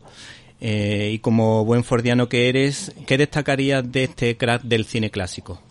Eh, 0.59 1.11
y 1.13 1.19
como 1.19 1.63
buen 1.63 1.83
fordiano 1.83 2.27
que 2.27 2.49
eres, 2.49 2.93
¿qué 3.05 3.17
destacarías 3.17 3.89
de 3.89 4.05
este 4.05 4.35
crack 4.35 4.63
del 4.63 4.85
cine 4.85 5.09
clásico? 5.09 5.61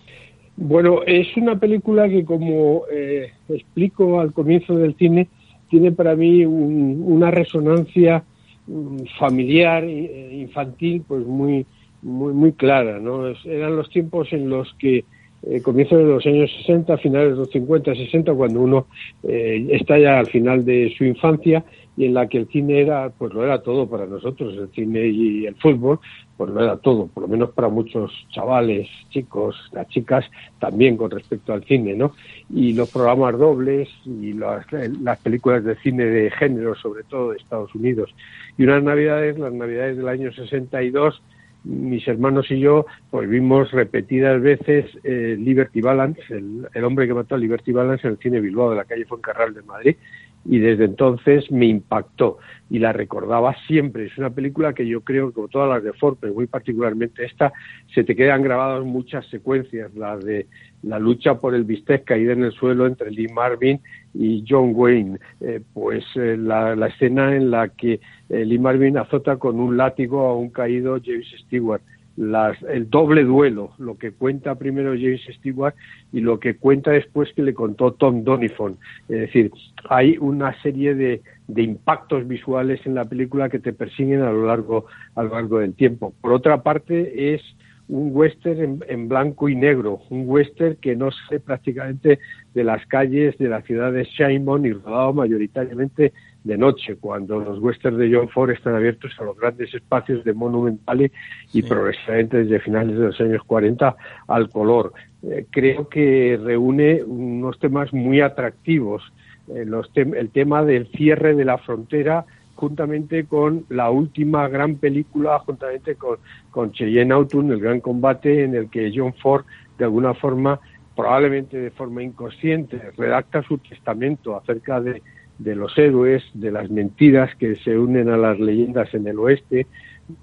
Bueno, 0.56 1.02
es 1.06 1.36
una 1.36 1.58
película 1.58 2.08
que, 2.08 2.24
como 2.24 2.84
eh, 2.90 3.32
explico 3.48 4.20
al 4.20 4.32
comienzo 4.32 4.74
del 4.76 4.96
cine, 4.96 5.28
tiene 5.68 5.92
para 5.92 6.14
mí 6.14 6.46
una 6.46 7.30
resonancia 7.30 8.24
mm, 8.66 9.00
familiar, 9.18 9.84
eh, 9.84 10.30
infantil, 10.32 11.02
pues 11.06 11.26
muy, 11.26 11.66
muy, 12.00 12.32
muy 12.32 12.52
clara, 12.52 12.98
¿no? 12.98 13.26
eran 13.44 13.76
los 13.76 13.90
tiempos 13.90 14.32
en 14.32 14.48
los 14.48 14.72
que 14.78 15.04
eh, 15.42 15.60
comienzos 15.62 15.98
de 15.98 16.04
los 16.04 16.26
años 16.26 16.50
60, 16.60 16.96
finales 16.98 17.32
de 17.32 17.36
los 17.36 17.50
50, 17.50 17.94
60, 17.94 18.34
cuando 18.34 18.60
uno 18.60 18.86
eh, 19.22 19.66
está 19.70 19.98
ya 19.98 20.18
al 20.18 20.26
final 20.26 20.64
de 20.64 20.92
su 20.96 21.04
infancia 21.04 21.64
y 21.96 22.04
en 22.04 22.14
la 22.14 22.26
que 22.28 22.38
el 22.38 22.48
cine 22.48 22.80
era, 22.80 23.10
pues 23.10 23.32
lo 23.32 23.44
era 23.44 23.62
todo 23.62 23.88
para 23.88 24.06
nosotros, 24.06 24.56
el 24.56 24.68
cine 24.70 25.06
y 25.06 25.46
el 25.46 25.54
fútbol, 25.54 25.98
pues 26.36 26.50
lo 26.50 26.62
era 26.62 26.76
todo, 26.76 27.06
por 27.06 27.22
lo 27.22 27.28
menos 27.28 27.50
para 27.50 27.68
muchos 27.68 28.12
chavales, 28.30 28.88
chicos, 29.08 29.56
las 29.72 29.88
chicas, 29.88 30.24
también 30.58 30.96
con 30.96 31.10
respecto 31.10 31.52
al 31.52 31.64
cine, 31.64 31.94
¿no? 31.94 32.12
Y 32.54 32.74
los 32.74 32.90
programas 32.90 33.38
dobles 33.38 33.88
y 34.04 34.34
las, 34.34 34.66
las 34.72 35.18
películas 35.20 35.64
de 35.64 35.76
cine 35.76 36.04
de 36.04 36.30
género, 36.30 36.74
sobre 36.74 37.04
todo 37.04 37.30
de 37.30 37.38
Estados 37.38 37.74
Unidos. 37.74 38.14
Y 38.58 38.64
unas 38.64 38.82
navidades, 38.82 39.38
las 39.38 39.52
navidades 39.52 39.96
del 39.96 40.08
año 40.08 40.32
62, 40.32 41.22
mis 41.66 42.06
hermanos 42.06 42.50
y 42.50 42.60
yo 42.60 42.86
pues 43.10 43.28
vimos 43.28 43.72
repetidas 43.72 44.40
veces 44.40 44.86
eh, 45.02 45.36
Liberty 45.38 45.80
Balance, 45.80 46.22
el, 46.30 46.84
hombre 46.84 47.08
que 47.08 47.14
mató 47.14 47.34
a 47.34 47.38
Liberty 47.38 47.72
Balance 47.72 48.06
en 48.06 48.12
el 48.12 48.18
cine 48.18 48.40
Bilbao 48.40 48.70
de 48.70 48.76
la 48.76 48.84
calle 48.84 49.04
Fuencarral 49.04 49.52
de 49.52 49.62
Madrid 49.62 49.96
y 50.44 50.58
desde 50.58 50.84
entonces 50.84 51.50
me 51.50 51.66
impactó 51.66 52.38
y 52.70 52.78
la 52.78 52.92
recordaba 52.92 53.56
siempre. 53.66 54.06
Es 54.06 54.16
una 54.16 54.30
película 54.30 54.74
que 54.74 54.86
yo 54.86 55.00
creo, 55.00 55.32
como 55.32 55.48
todas 55.48 55.68
las 55.68 55.82
de 55.82 55.92
Ford, 55.92 56.18
pero 56.20 56.34
muy 56.34 56.46
particularmente 56.46 57.24
esta, 57.24 57.52
se 57.92 58.04
te 58.04 58.14
quedan 58.14 58.42
grabadas 58.42 58.84
muchas 58.84 59.26
secuencias, 59.26 59.92
la 59.94 60.16
de 60.16 60.46
la 60.86 60.98
lucha 60.98 61.34
por 61.34 61.54
el 61.54 61.64
bistec 61.64 62.04
caído 62.04 62.32
en 62.32 62.44
el 62.44 62.52
suelo 62.52 62.86
entre 62.86 63.10
Lee 63.10 63.28
Marvin 63.28 63.80
y 64.14 64.44
John 64.48 64.72
Wayne, 64.74 65.18
eh, 65.40 65.60
pues 65.74 66.04
eh, 66.14 66.36
la, 66.38 66.74
escena 66.86 67.34
en 67.34 67.50
la 67.50 67.68
que 67.68 68.00
eh, 68.28 68.44
Lee 68.44 68.58
Marvin 68.58 68.96
azota 68.96 69.36
con 69.36 69.58
un 69.58 69.76
látigo 69.76 70.20
a 70.20 70.36
un 70.36 70.50
caído 70.50 70.98
James 71.04 71.26
Stewart 71.44 71.82
el 72.16 72.88
doble 72.88 73.24
duelo, 73.24 73.72
lo 73.78 73.98
que 73.98 74.10
cuenta 74.12 74.54
primero 74.54 74.92
James 74.92 75.20
Stewart 75.38 75.74
y 76.12 76.20
lo 76.20 76.40
que 76.40 76.56
cuenta 76.56 76.92
después 76.92 77.30
que 77.34 77.42
le 77.42 77.52
contó 77.52 77.92
Tom 77.92 78.24
Donifon. 78.24 78.78
Es 79.08 79.20
decir, 79.20 79.50
hay 79.90 80.16
una 80.18 80.58
serie 80.62 80.94
de, 80.94 81.20
de 81.46 81.62
impactos 81.62 82.26
visuales 82.26 82.80
en 82.86 82.94
la 82.94 83.04
película 83.04 83.50
que 83.50 83.58
te 83.58 83.74
persiguen 83.74 84.22
a 84.22 84.30
lo 84.30 84.46
largo, 84.46 84.86
a 85.14 85.24
lo 85.24 85.34
largo 85.34 85.58
del 85.58 85.74
tiempo. 85.74 86.14
Por 86.22 86.32
otra 86.32 86.62
parte, 86.62 87.34
es 87.34 87.42
un 87.88 88.10
western 88.12 88.82
en, 88.88 89.08
blanco 89.08 89.48
y 89.48 89.54
negro, 89.54 90.00
un 90.10 90.24
western 90.26 90.76
que 90.76 90.96
no 90.96 91.10
sé 91.28 91.38
prácticamente 91.38 92.18
de 92.52 92.64
las 92.64 92.84
calles 92.86 93.38
de 93.38 93.48
la 93.48 93.62
ciudad 93.62 93.92
de 93.92 94.04
Shimon 94.04 94.66
y 94.66 94.72
rodado 94.72 95.12
mayoritariamente 95.12 96.12
de 96.42 96.58
noche, 96.58 96.96
cuando 96.96 97.40
los 97.40 97.58
westerns 97.58 97.98
de 97.98 98.12
John 98.12 98.28
Ford 98.28 98.50
están 98.50 98.74
abiertos 98.74 99.12
a 99.18 99.24
los 99.24 99.36
grandes 99.36 99.72
espacios 99.74 100.24
de 100.24 100.32
Monumental 100.32 101.10
y 101.52 101.62
progresivamente 101.62 102.44
desde 102.44 102.60
finales 102.60 102.96
de 102.96 103.06
los 103.06 103.20
años 103.20 103.42
40 103.44 103.96
al 104.28 104.48
color. 104.48 104.92
Eh, 105.22 105.46
creo 105.50 105.88
que 105.88 106.38
reúne 106.42 107.02
unos 107.04 107.58
temas 107.58 107.92
muy 107.92 108.20
atractivos. 108.20 109.02
Eh, 109.48 109.64
los 109.64 109.90
el 109.96 110.30
tema 110.30 110.64
del 110.64 110.86
cierre 110.88 111.34
de 111.34 111.44
la 111.44 111.58
frontera 111.58 112.24
juntamente 112.56 113.26
con 113.26 113.66
la 113.68 113.90
última 113.90 114.48
gran 114.48 114.76
película, 114.76 115.38
juntamente 115.40 115.96
con, 115.96 116.72
Cheyenne 116.72 117.12
Autumn, 117.12 117.52
el 117.52 117.60
gran 117.60 117.80
combate 117.80 118.44
en 118.44 118.54
el 118.54 118.70
que 118.70 118.90
John 118.94 119.14
Ford, 119.14 119.44
de 119.78 119.84
alguna 119.84 120.14
forma, 120.14 120.58
probablemente 120.96 121.58
de 121.58 121.70
forma 121.70 122.02
inconsciente, 122.02 122.80
redacta 122.96 123.42
su 123.42 123.58
testamento 123.58 124.36
acerca 124.36 124.80
de, 124.80 125.02
de 125.38 125.54
los 125.54 125.76
héroes, 125.76 126.24
de 126.32 126.50
las 126.50 126.70
mentiras 126.70 127.34
que 127.36 127.56
se 127.56 127.78
unen 127.78 128.08
a 128.08 128.16
las 128.16 128.40
leyendas 128.40 128.92
en 128.94 129.06
el 129.06 129.18
oeste, 129.18 129.66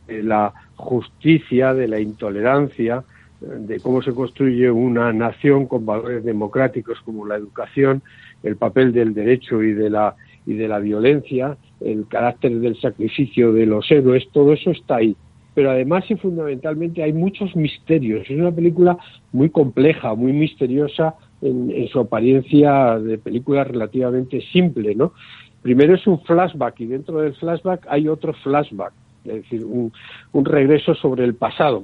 de 0.07 0.23
la 0.23 0.53
justicia, 0.75 1.73
de 1.73 1.87
la 1.87 1.99
intolerancia, 1.99 3.03
de 3.41 3.79
cómo 3.79 4.01
se 4.01 4.13
construye 4.13 4.71
una 4.71 5.13
nación 5.13 5.67
con 5.67 5.85
valores 5.85 6.23
democráticos 6.23 6.99
como 7.01 7.27
la 7.27 7.35
educación, 7.35 8.01
el 8.41 8.55
papel 8.55 8.91
del 8.91 9.13
derecho 9.13 9.61
y 9.61 9.73
de 9.73 9.89
la 9.89 10.15
y 10.45 10.53
de 10.55 10.67
la 10.67 10.79
violencia, 10.79 11.57
el 11.83 12.07
carácter 12.07 12.59
del 12.59 12.79
sacrificio 12.79 13.51
de 13.53 13.65
los 13.65 13.89
héroes, 13.91 14.27
todo 14.31 14.53
eso 14.53 14.71
está 14.71 14.97
ahí. 14.97 15.15
Pero 15.53 15.69
además 15.69 16.05
y 16.09 16.15
fundamentalmente 16.15 17.03
hay 17.03 17.13
muchos 17.13 17.55
misterios. 17.55 18.27
Es 18.29 18.39
una 18.39 18.51
película 18.51 18.97
muy 19.31 19.49
compleja, 19.49 20.15
muy 20.15 20.33
misteriosa 20.33 21.15
en, 21.41 21.87
su 21.89 21.99
apariencia 21.99 22.97
de 22.99 23.17
película 23.17 23.63
relativamente 23.63 24.41
simple, 24.51 24.95
¿no? 24.95 25.13
Primero 25.61 25.95
es 25.95 26.05
un 26.07 26.19
flashback 26.21 26.79
y 26.81 26.87
dentro 26.87 27.21
del 27.21 27.35
flashback 27.35 27.85
hay 27.87 28.07
otro 28.07 28.33
flashback, 28.33 28.93
es 29.25 29.33
decir, 29.35 29.63
un, 29.63 29.93
un 30.31 30.45
regreso 30.45 30.95
sobre 30.95 31.23
el 31.23 31.35
pasado. 31.35 31.83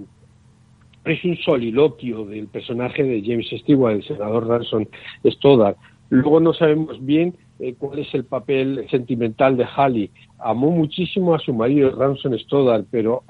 Es 1.05 1.23
un 1.23 1.37
soliloquio 1.37 2.25
del 2.25 2.47
personaje 2.47 3.03
de 3.03 3.21
James 3.21 3.47
Stewart, 3.61 3.95
el 3.95 4.03
senador 4.03 4.47
Ransom 4.47 4.85
Stoddard. 5.23 5.75
Luego 6.09 6.39
no 6.39 6.53
sabemos 6.53 7.03
bien 7.05 7.35
eh, 7.59 7.75
cuál 7.77 7.99
es 7.99 8.13
el 8.13 8.25
papel 8.25 8.87
sentimental 8.89 9.57
de 9.57 9.65
Halley. 9.65 10.11
Amó 10.39 10.71
muchísimo 10.71 11.35
a 11.35 11.39
su 11.39 11.53
marido 11.53 11.91
Ransom 11.91 12.33
Stoddard, 12.37 12.85
pero 12.89 13.23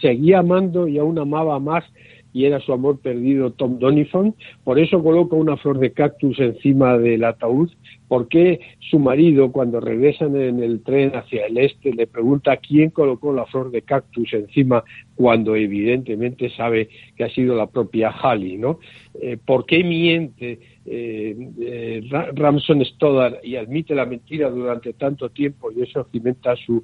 seguía 0.00 0.40
amando 0.40 0.88
y 0.88 0.98
aún 0.98 1.18
amaba 1.18 1.58
más 1.58 1.84
y 2.32 2.44
era 2.44 2.60
su 2.60 2.72
amor 2.72 3.00
perdido 3.00 3.52
Tom 3.52 3.78
Donifon. 3.78 4.34
Por 4.64 4.78
eso 4.78 5.02
coloca 5.02 5.36
una 5.36 5.56
flor 5.56 5.78
de 5.78 5.92
cactus 5.92 6.38
encima 6.38 6.98
del 6.98 7.24
ataúd. 7.24 7.70
Porque 8.06 8.60
su 8.90 8.98
marido, 8.98 9.52
cuando 9.52 9.80
regresan 9.80 10.34
en 10.36 10.62
el 10.62 10.82
tren 10.82 11.14
hacia 11.14 11.46
el 11.46 11.58
este, 11.58 11.92
le 11.92 12.06
pregunta 12.06 12.56
quién 12.56 12.90
colocó 12.90 13.32
la 13.32 13.44
flor 13.46 13.70
de 13.70 13.82
cactus 13.82 14.32
encima 14.32 14.82
cuando 15.18 15.56
evidentemente 15.56 16.48
sabe 16.50 16.88
que 17.16 17.24
ha 17.24 17.28
sido 17.30 17.56
la 17.56 17.66
propia 17.66 18.10
Halley, 18.10 18.56
¿no? 18.56 18.78
Eh, 19.20 19.36
¿Por 19.44 19.66
qué 19.66 19.82
miente 19.82 20.60
eh, 20.90 21.36
eh, 21.60 22.02
Ramson 22.34 22.82
Stoddard 22.82 23.44
y 23.44 23.56
admite 23.56 23.94
la 23.94 24.06
mentira 24.06 24.48
durante 24.48 24.94
tanto 24.94 25.28
tiempo 25.28 25.70
y 25.70 25.82
eso 25.82 26.06
cimenta 26.10 26.56
su, 26.56 26.82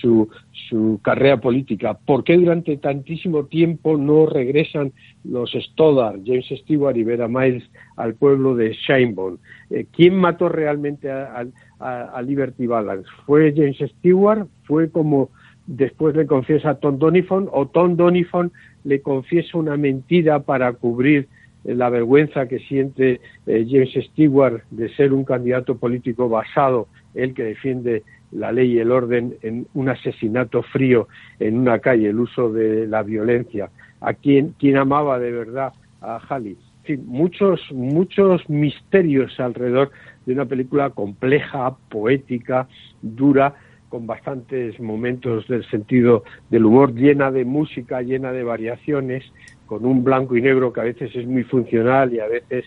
su, 0.00 0.26
su 0.70 1.00
carrera 1.02 1.38
política. 1.38 1.92
¿Por 1.92 2.24
qué 2.24 2.38
durante 2.38 2.78
tantísimo 2.78 3.44
tiempo 3.44 3.98
no 3.98 4.24
regresan 4.24 4.92
los 5.24 5.52
Stoddard, 5.52 6.20
James 6.24 6.46
Stewart 6.48 6.96
y 6.96 7.04
Vera 7.04 7.28
Miles 7.28 7.64
al 7.96 8.14
pueblo 8.14 8.54
de 8.54 8.72
Shinebone? 8.72 9.36
Eh, 9.68 9.84
¿Quién 9.92 10.14
mató 10.14 10.48
realmente 10.48 11.10
a, 11.10 11.44
a, 11.78 12.22
Liberty 12.22 12.66
Balance? 12.66 13.08
¿Fue 13.26 13.52
James 13.54 13.78
Stewart? 13.98 14.46
¿Fue 14.62 14.90
como 14.90 15.28
después 15.66 16.14
le 16.16 16.26
confiesa 16.26 16.74
Tom 16.74 16.98
Donifon 16.98 17.48
o 17.52 17.66
Tom 17.66 17.96
Donifon 17.96 18.52
le 18.84 19.00
confiesa 19.00 19.58
una 19.58 19.76
mentira 19.76 20.40
para 20.40 20.72
cubrir 20.72 21.28
la 21.64 21.90
vergüenza 21.90 22.48
que 22.48 22.58
siente 22.58 23.20
eh, 23.46 23.66
James 23.68 23.92
Stewart 24.10 24.62
de 24.70 24.88
ser 24.94 25.12
un 25.12 25.24
candidato 25.24 25.76
político 25.76 26.28
basado, 26.28 26.88
él 27.14 27.34
que 27.34 27.44
defiende 27.44 28.02
la 28.32 28.50
ley 28.50 28.72
y 28.72 28.78
el 28.78 28.90
orden 28.90 29.36
en 29.42 29.66
un 29.74 29.88
asesinato 29.88 30.62
frío 30.62 31.08
en 31.38 31.58
una 31.58 31.78
calle, 31.78 32.08
el 32.08 32.18
uso 32.18 32.52
de 32.52 32.86
la 32.86 33.02
violencia, 33.02 33.70
a 34.00 34.14
quien, 34.14 34.54
quien 34.58 34.76
amaba 34.76 35.18
de 35.18 35.30
verdad 35.30 35.72
a 36.00 36.16
Halley. 36.28 36.56
En 36.80 36.84
fin, 36.84 37.04
muchos, 37.06 37.60
muchos 37.70 38.48
misterios 38.48 39.38
alrededor 39.38 39.92
de 40.26 40.32
una 40.32 40.46
película 40.46 40.90
compleja, 40.90 41.76
poética, 41.88 42.66
dura, 43.02 43.54
con 43.92 44.06
bastantes 44.06 44.80
momentos 44.80 45.46
del 45.48 45.68
sentido 45.68 46.24
del 46.48 46.64
humor, 46.64 46.94
llena 46.94 47.30
de 47.30 47.44
música, 47.44 48.00
llena 48.00 48.32
de 48.32 48.42
variaciones, 48.42 49.22
con 49.66 49.84
un 49.84 50.02
blanco 50.02 50.34
y 50.34 50.40
negro 50.40 50.72
que 50.72 50.80
a 50.80 50.84
veces 50.84 51.14
es 51.14 51.26
muy 51.26 51.44
funcional 51.44 52.10
y 52.14 52.18
a 52.18 52.26
veces 52.26 52.64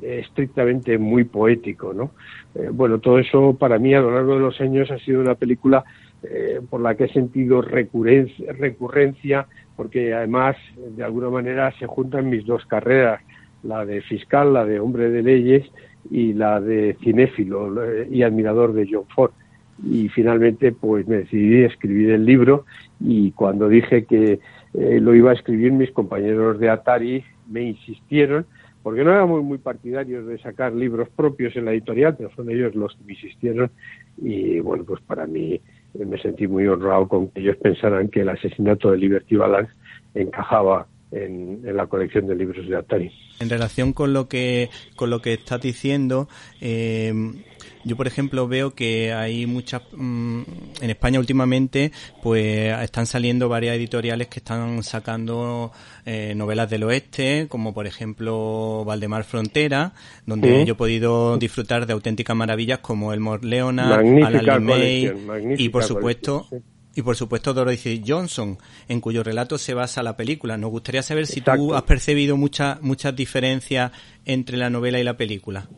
estrictamente 0.00 0.96
muy 0.96 1.24
poético, 1.24 1.92
¿no? 1.92 2.12
Eh, 2.54 2.68
bueno, 2.72 3.00
todo 3.00 3.18
eso 3.18 3.56
para 3.58 3.80
mí 3.80 3.92
a 3.92 4.00
lo 4.00 4.14
largo 4.14 4.34
de 4.34 4.38
los 4.38 4.60
años 4.60 4.88
ha 4.92 4.98
sido 5.00 5.20
una 5.20 5.34
película 5.34 5.82
eh, 6.22 6.60
por 6.70 6.80
la 6.80 6.94
que 6.94 7.06
he 7.06 7.12
sentido 7.12 7.60
recurrencia, 7.60 9.48
porque 9.74 10.14
además 10.14 10.54
de 10.76 11.02
alguna 11.02 11.28
manera 11.28 11.72
se 11.80 11.88
juntan 11.88 12.30
mis 12.30 12.46
dos 12.46 12.64
carreras, 12.66 13.20
la 13.64 13.84
de 13.84 14.00
fiscal, 14.02 14.54
la 14.54 14.64
de 14.64 14.78
hombre 14.78 15.10
de 15.10 15.24
leyes 15.24 15.66
y 16.08 16.34
la 16.34 16.60
de 16.60 16.96
cinéfilo 17.02 17.82
eh, 17.84 18.06
y 18.12 18.22
admirador 18.22 18.74
de 18.74 18.88
John 18.88 19.06
Ford. 19.12 19.32
Y 19.84 20.08
finalmente 20.08 20.72
pues 20.72 21.06
me 21.06 21.18
decidí 21.18 21.62
a 21.62 21.68
escribir 21.68 22.10
el 22.10 22.24
libro 22.24 22.64
y 23.00 23.30
cuando 23.32 23.68
dije 23.68 24.04
que 24.04 24.40
eh, 24.74 25.00
lo 25.00 25.14
iba 25.14 25.30
a 25.30 25.34
escribir 25.34 25.72
mis 25.72 25.90
compañeros 25.92 26.58
de 26.58 26.68
Atari, 26.68 27.24
me 27.48 27.62
insistieron, 27.62 28.44
porque 28.82 29.04
no 29.04 29.10
éramos 29.10 29.42
muy 29.42 29.58
partidarios 29.58 30.26
de 30.26 30.38
sacar 30.38 30.72
libros 30.72 31.08
propios 31.10 31.54
en 31.56 31.64
la 31.64 31.72
editorial, 31.72 32.16
pero 32.16 32.30
son 32.34 32.50
ellos 32.50 32.74
los 32.74 32.94
que 32.96 33.04
me 33.04 33.12
insistieron 33.12 33.70
y 34.16 34.60
bueno, 34.60 34.84
pues 34.84 35.00
para 35.02 35.26
mí 35.26 35.54
eh, 35.54 36.04
me 36.04 36.20
sentí 36.20 36.46
muy 36.46 36.66
honrado 36.66 37.08
con 37.08 37.28
que 37.28 37.40
ellos 37.40 37.56
pensaran 37.56 38.08
que 38.08 38.20
el 38.20 38.28
asesinato 38.28 38.90
de 38.90 38.98
Liberty 38.98 39.36
Balance 39.36 39.72
encajaba 40.14 40.86
en, 41.10 41.60
la 41.76 41.86
colección 41.86 42.26
de 42.26 42.34
libros 42.34 42.68
de 42.68 42.76
Atari. 42.76 43.10
En 43.40 43.48
relación 43.50 43.92
con 43.92 44.12
lo 44.12 44.28
que 44.28 44.70
con 44.96 45.10
lo 45.10 45.20
que 45.20 45.34
estás 45.34 45.60
diciendo, 45.60 46.28
eh, 46.60 47.12
yo, 47.84 47.96
por 47.96 48.06
ejemplo, 48.06 48.48
veo 48.48 48.74
que 48.74 49.12
hay 49.12 49.46
muchas, 49.46 49.82
mm, 49.92 50.42
en 50.80 50.90
España 50.90 51.18
últimamente, 51.18 51.92
pues 52.22 52.74
están 52.82 53.06
saliendo 53.06 53.48
varias 53.48 53.76
editoriales 53.76 54.28
que 54.28 54.40
están 54.40 54.82
sacando 54.82 55.72
eh, 56.04 56.34
novelas 56.34 56.68
del 56.68 56.84
oeste, 56.84 57.46
como 57.48 57.72
por 57.72 57.86
ejemplo 57.86 58.84
Valdemar 58.84 59.24
Frontera, 59.24 59.92
donde 60.26 60.64
yo 60.64 60.72
he 60.72 60.76
podido 60.76 61.38
disfrutar 61.38 61.86
de 61.86 61.92
auténticas 61.92 62.36
maravillas 62.36 62.80
como 62.80 63.12
El 63.12 63.20
Morleona, 63.20 63.96
Alan 63.96 64.64
May 64.64 65.12
y 65.56 65.68
por 65.68 65.84
supuesto... 65.84 66.46
y 66.98 67.02
por 67.02 67.14
supuesto 67.14 67.54
Dorothy 67.54 68.02
Johnson, 68.04 68.58
en 68.88 69.00
cuyo 69.00 69.22
relato 69.22 69.56
se 69.56 69.72
basa 69.72 70.02
la 70.02 70.16
película. 70.16 70.58
Nos 70.58 70.72
gustaría 70.72 71.00
saber 71.02 71.26
si 71.26 71.40
tú 71.40 71.72
has 71.72 71.82
percibido 71.82 72.36
muchas 72.36 72.82
muchas 72.82 73.14
diferencias 73.14 73.92
entre 74.24 74.56
la 74.56 74.68
novela 74.68 74.98
y 74.98 75.04
la 75.04 75.16
película. 75.16 75.68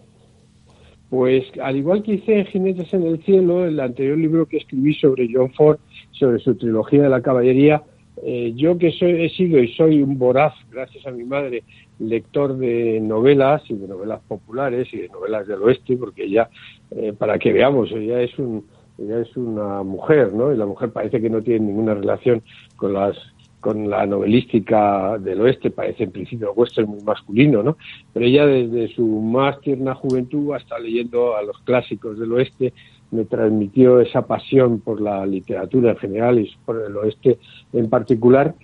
Pues 1.11 1.45
al 1.63 1.77
igual 1.77 2.03
que 2.03 2.15
hice 2.15 2.39
en 2.39 2.47
Jinetes 2.47 2.95
en 2.95 3.03
el 3.03 3.23
Cielo, 3.23 3.67
el 3.67 3.79
anterior 3.81 4.17
libro 4.17 4.47
que 4.47 4.57
escribí 4.57 4.95
sobre 4.95 5.29
John 5.31 5.53
Ford, 5.53 5.79
sobre 6.13 6.39
su 6.39 6.55
trilogía 6.55 7.03
de 7.03 7.11
la 7.11 7.21
caballería, 7.21 7.83
eh, 8.23 8.55
yo 8.57 8.79
que 8.79 8.91
soy, 8.91 9.23
he 9.23 9.29
sido 9.29 9.63
y 9.63 9.69
soy 9.75 10.03
un 10.03 10.19
voraz, 10.19 10.55
gracias 10.71 11.07
a 11.07 11.11
mi 11.11 11.25
madre, 11.25 11.65
lector 11.99 12.57
de 12.57 12.99
novelas 12.99 13.63
y 13.69 13.75
de 13.75 13.89
novelas 13.89 14.21
populares 14.27 14.89
y 14.93 14.99
de 14.99 15.09
novelas 15.09 15.47
del 15.47 15.61
oeste, 15.63 15.99
porque 15.99 16.25
ella, 16.25 16.49
eh, 16.93 17.13
para 17.13 17.39
que 17.39 17.53
veamos, 17.53 17.91
ella 17.93 18.23
es 18.23 18.39
un, 18.39 18.65
ella 19.01 19.21
es 19.21 19.37
una 19.37 19.83
mujer, 19.83 20.33
¿no? 20.33 20.53
Y 20.53 20.57
la 20.57 20.67
mujer 20.67 20.91
parece 20.91 21.21
que 21.21 21.31
no 21.31 21.43
tiene 21.43 21.67
ninguna 21.67 21.95
relación 21.95 22.43
con 22.77 22.93
las 22.93 23.17
con 23.61 23.91
la 23.91 24.07
novelística 24.07 25.19
del 25.19 25.43
oeste, 25.43 25.71
parece 25.71 26.05
en 26.05 26.13
principio 26.13 26.53
western 26.55 26.89
muy 26.89 27.03
masculino, 27.03 27.63
¿no? 27.63 27.77
Pero 28.13 28.25
ella 28.25 28.47
desde 28.47 28.89
su 28.95 29.05
más 29.07 29.61
tierna 29.61 29.95
juventud 29.95 30.55
hasta 30.55 30.79
leyendo 30.79 31.37
a 31.37 31.43
los 31.43 31.59
clásicos 31.59 32.19
del 32.19 32.33
oeste 32.33 32.73
me 33.11 33.27
transmitió 33.27 34.01
esa 34.01 34.27
pasión 34.27 34.81
por 34.81 35.01
la 35.01 35.27
literatura 35.27 35.91
en 35.91 35.97
general 35.99 36.39
y 36.39 36.51
por 36.65 36.81
el 36.81 36.97
oeste 36.97 37.39
en 37.73 37.91
particular 37.91 38.55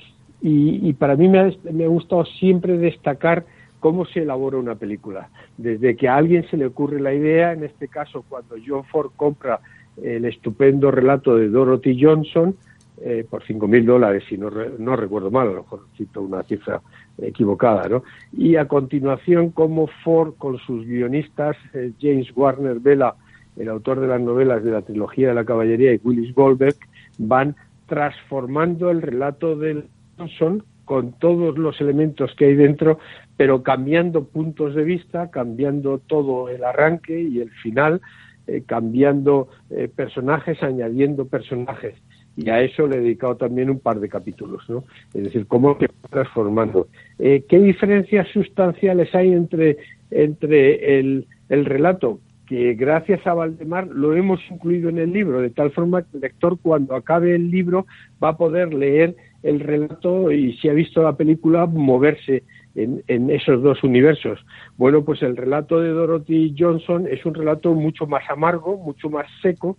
Y, 0.41 0.93
para 0.95 1.17
mí 1.17 1.29
me 1.29 1.41
ha, 1.41 1.51
me 1.73 1.85
ha 1.85 1.89
gustado 1.89 2.25
siempre 2.25 2.79
destacar 2.79 3.45
cómo 3.81 4.07
se 4.07 4.21
elabora 4.21 4.59
una 4.59 4.77
película. 4.77 5.29
Desde 5.57 5.97
que 5.97 6.09
a 6.09 6.17
alguien 6.17 6.49
se 6.49 6.57
le 6.57 6.67
ocurre 6.67 7.01
la 7.01 7.13
idea, 7.13 7.53
en 7.53 7.65
este 7.65 7.89
caso 7.89 8.25
cuando 8.29 8.57
John 8.65 8.85
Ford 8.85 9.11
compra 9.17 9.61
el 10.03 10.25
estupendo 10.25 10.91
relato 10.91 11.37
de 11.37 11.49
Dorothy 11.49 11.99
Johnson 12.01 12.55
eh, 13.03 13.27
por 13.29 13.45
cinco 13.45 13.69
mil 13.69 13.85
dólares, 13.85 14.25
si 14.27 14.39
no, 14.39 14.51
no 14.79 14.97
recuerdo 14.97 15.31
mal, 15.31 15.49
a 15.49 15.53
lo 15.53 15.63
mejor 15.63 15.81
cito 15.99 16.23
una 16.23 16.43
cifra 16.45 16.81
equivocada, 17.19 17.89
¿no? 17.91 18.05
Y 18.33 18.57
a 18.57 18.67
continuación, 18.67 19.51
cómo 19.51 19.87
Ford, 20.03 20.35
con 20.39 20.57
sus 20.59 20.87
guionistas, 20.87 21.59
eh, 21.75 21.93
James 22.01 22.29
Warner 22.35 22.81
Vela, 22.81 23.15
el 23.57 23.69
autor 23.69 24.01
de 24.01 24.07
las 24.07 24.21
novelas 24.21 24.65
de 24.65 24.71
la 24.71 24.81
trilogía 24.81 25.29
de 25.29 25.35
la 25.35 25.45
caballería, 25.45 25.93
y 25.93 26.01
Willis 26.03 26.35
Goldberg, 26.35 26.77
van 27.19 27.55
transformando 27.87 28.91
el 28.91 29.03
relato 29.03 29.57
de 29.57 29.85
Johnson 30.17 30.63
con 30.87 31.13
todos 31.13 31.59
los 31.59 31.79
elementos 31.83 32.35
que 32.35 32.47
hay 32.47 32.55
dentro, 32.55 32.99
pero 33.37 33.63
cambiando 33.63 34.25
puntos 34.25 34.75
de 34.75 34.85
vista, 34.85 35.31
cambiando 35.31 35.99
todo 35.99 36.49
el 36.49 36.65
arranque 36.65 37.21
y 37.21 37.41
el 37.41 37.51
final, 37.51 38.01
eh, 38.47 38.63
cambiando 38.67 39.49
eh, 39.71 39.89
personajes, 39.89 40.63
añadiendo 40.63 41.27
personajes. 41.27 41.95
Y 42.37 42.51
a 42.51 42.61
eso 42.61 42.87
le 42.87 42.97
he 42.97 43.01
dedicado 43.01 43.37
también 43.37 43.71
un 43.71 43.81
par 43.81 43.99
de 43.99 44.09
capítulos, 44.09 44.63
¿no? 44.69 44.85
Es 45.15 45.25
decir, 45.25 45.47
cómo 45.47 45.79
que 45.79 45.89
transformando. 46.11 46.89
Eh, 47.19 47.45
¿Qué 47.49 47.59
diferencias 47.59 48.29
sustanciales 48.29 49.15
hay 49.15 49.33
entre, 49.33 49.79
entre 50.11 50.99
el, 50.99 51.27
el 51.49 51.65
relato? 51.65 52.21
que 52.47 52.75
gracias 52.75 53.27
a 53.27 53.35
Valdemar 53.35 53.89
lo 53.89 54.15
hemos 54.15 54.41
incluido 54.51 54.89
en 54.89 54.99
el 54.99 55.13
libro, 55.13 55.41
de 55.41 55.51
tal 55.51 55.73
forma 55.73 56.03
que 56.03 56.17
el 56.17 56.21
lector 56.21 56.59
cuando 56.63 56.95
acabe 56.95 57.35
el 57.35 57.51
libro 57.51 57.87
va 58.23 58.31
a 58.31 58.37
poder 58.37 58.73
leer 58.73 59.17
el 59.43 59.61
relato 59.61 60.31
y 60.31 60.57
si 60.59 60.69
ha 60.69 60.73
visto 60.73 61.03
la 61.03 61.17
película 61.17 61.67
moverse 61.67 62.45
en, 62.77 63.31
esos 63.31 63.63
dos 63.63 63.83
universos. 63.83 64.45
Bueno, 64.77 65.05
pues 65.05 65.23
el 65.23 65.37
relato 65.37 65.81
de 65.81 65.91
Dorothy 65.91 66.55
Johnson 66.57 67.07
es 67.11 67.25
un 67.25 67.35
relato 67.35 67.75
mucho 67.75 68.07
más 68.07 68.29
amargo, 68.29 68.77
mucho 68.77 69.09
más 69.09 69.27
seco, 69.41 69.79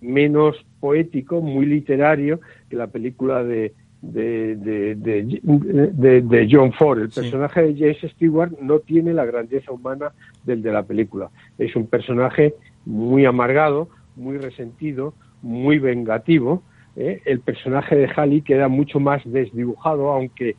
menos 0.00 0.56
poético, 0.80 1.40
muy 1.40 1.66
literario 1.66 2.40
que 2.70 2.76
la 2.76 2.86
película 2.86 3.44
de, 3.44 3.74
de, 4.00 4.56
de, 4.96 6.48
John 6.50 6.72
Ford. 6.72 7.00
El 7.00 7.10
personaje 7.10 7.62
de 7.62 7.74
James 7.78 8.12
Stewart 8.12 8.52
no 8.60 8.78
tiene 8.78 9.12
la 9.12 9.26
grandeza 9.26 9.72
humana 9.72 10.12
del 10.44 10.62
de 10.62 10.72
la 10.72 10.84
película. 10.84 11.30
Es 11.58 11.76
un 11.76 11.86
personaje 11.86 12.54
muy 12.86 13.26
amargado, 13.26 13.88
muy 14.16 14.38
resentido, 14.38 15.14
muy 15.42 15.78
vengativo. 15.78 16.62
¿eh? 16.96 17.20
El 17.26 17.40
personaje 17.40 17.96
de 17.96 18.08
Halley 18.08 18.40
queda 18.40 18.68
mucho 18.68 19.00
más 19.00 19.20
desdibujado, 19.24 20.10
aunque 20.10 20.56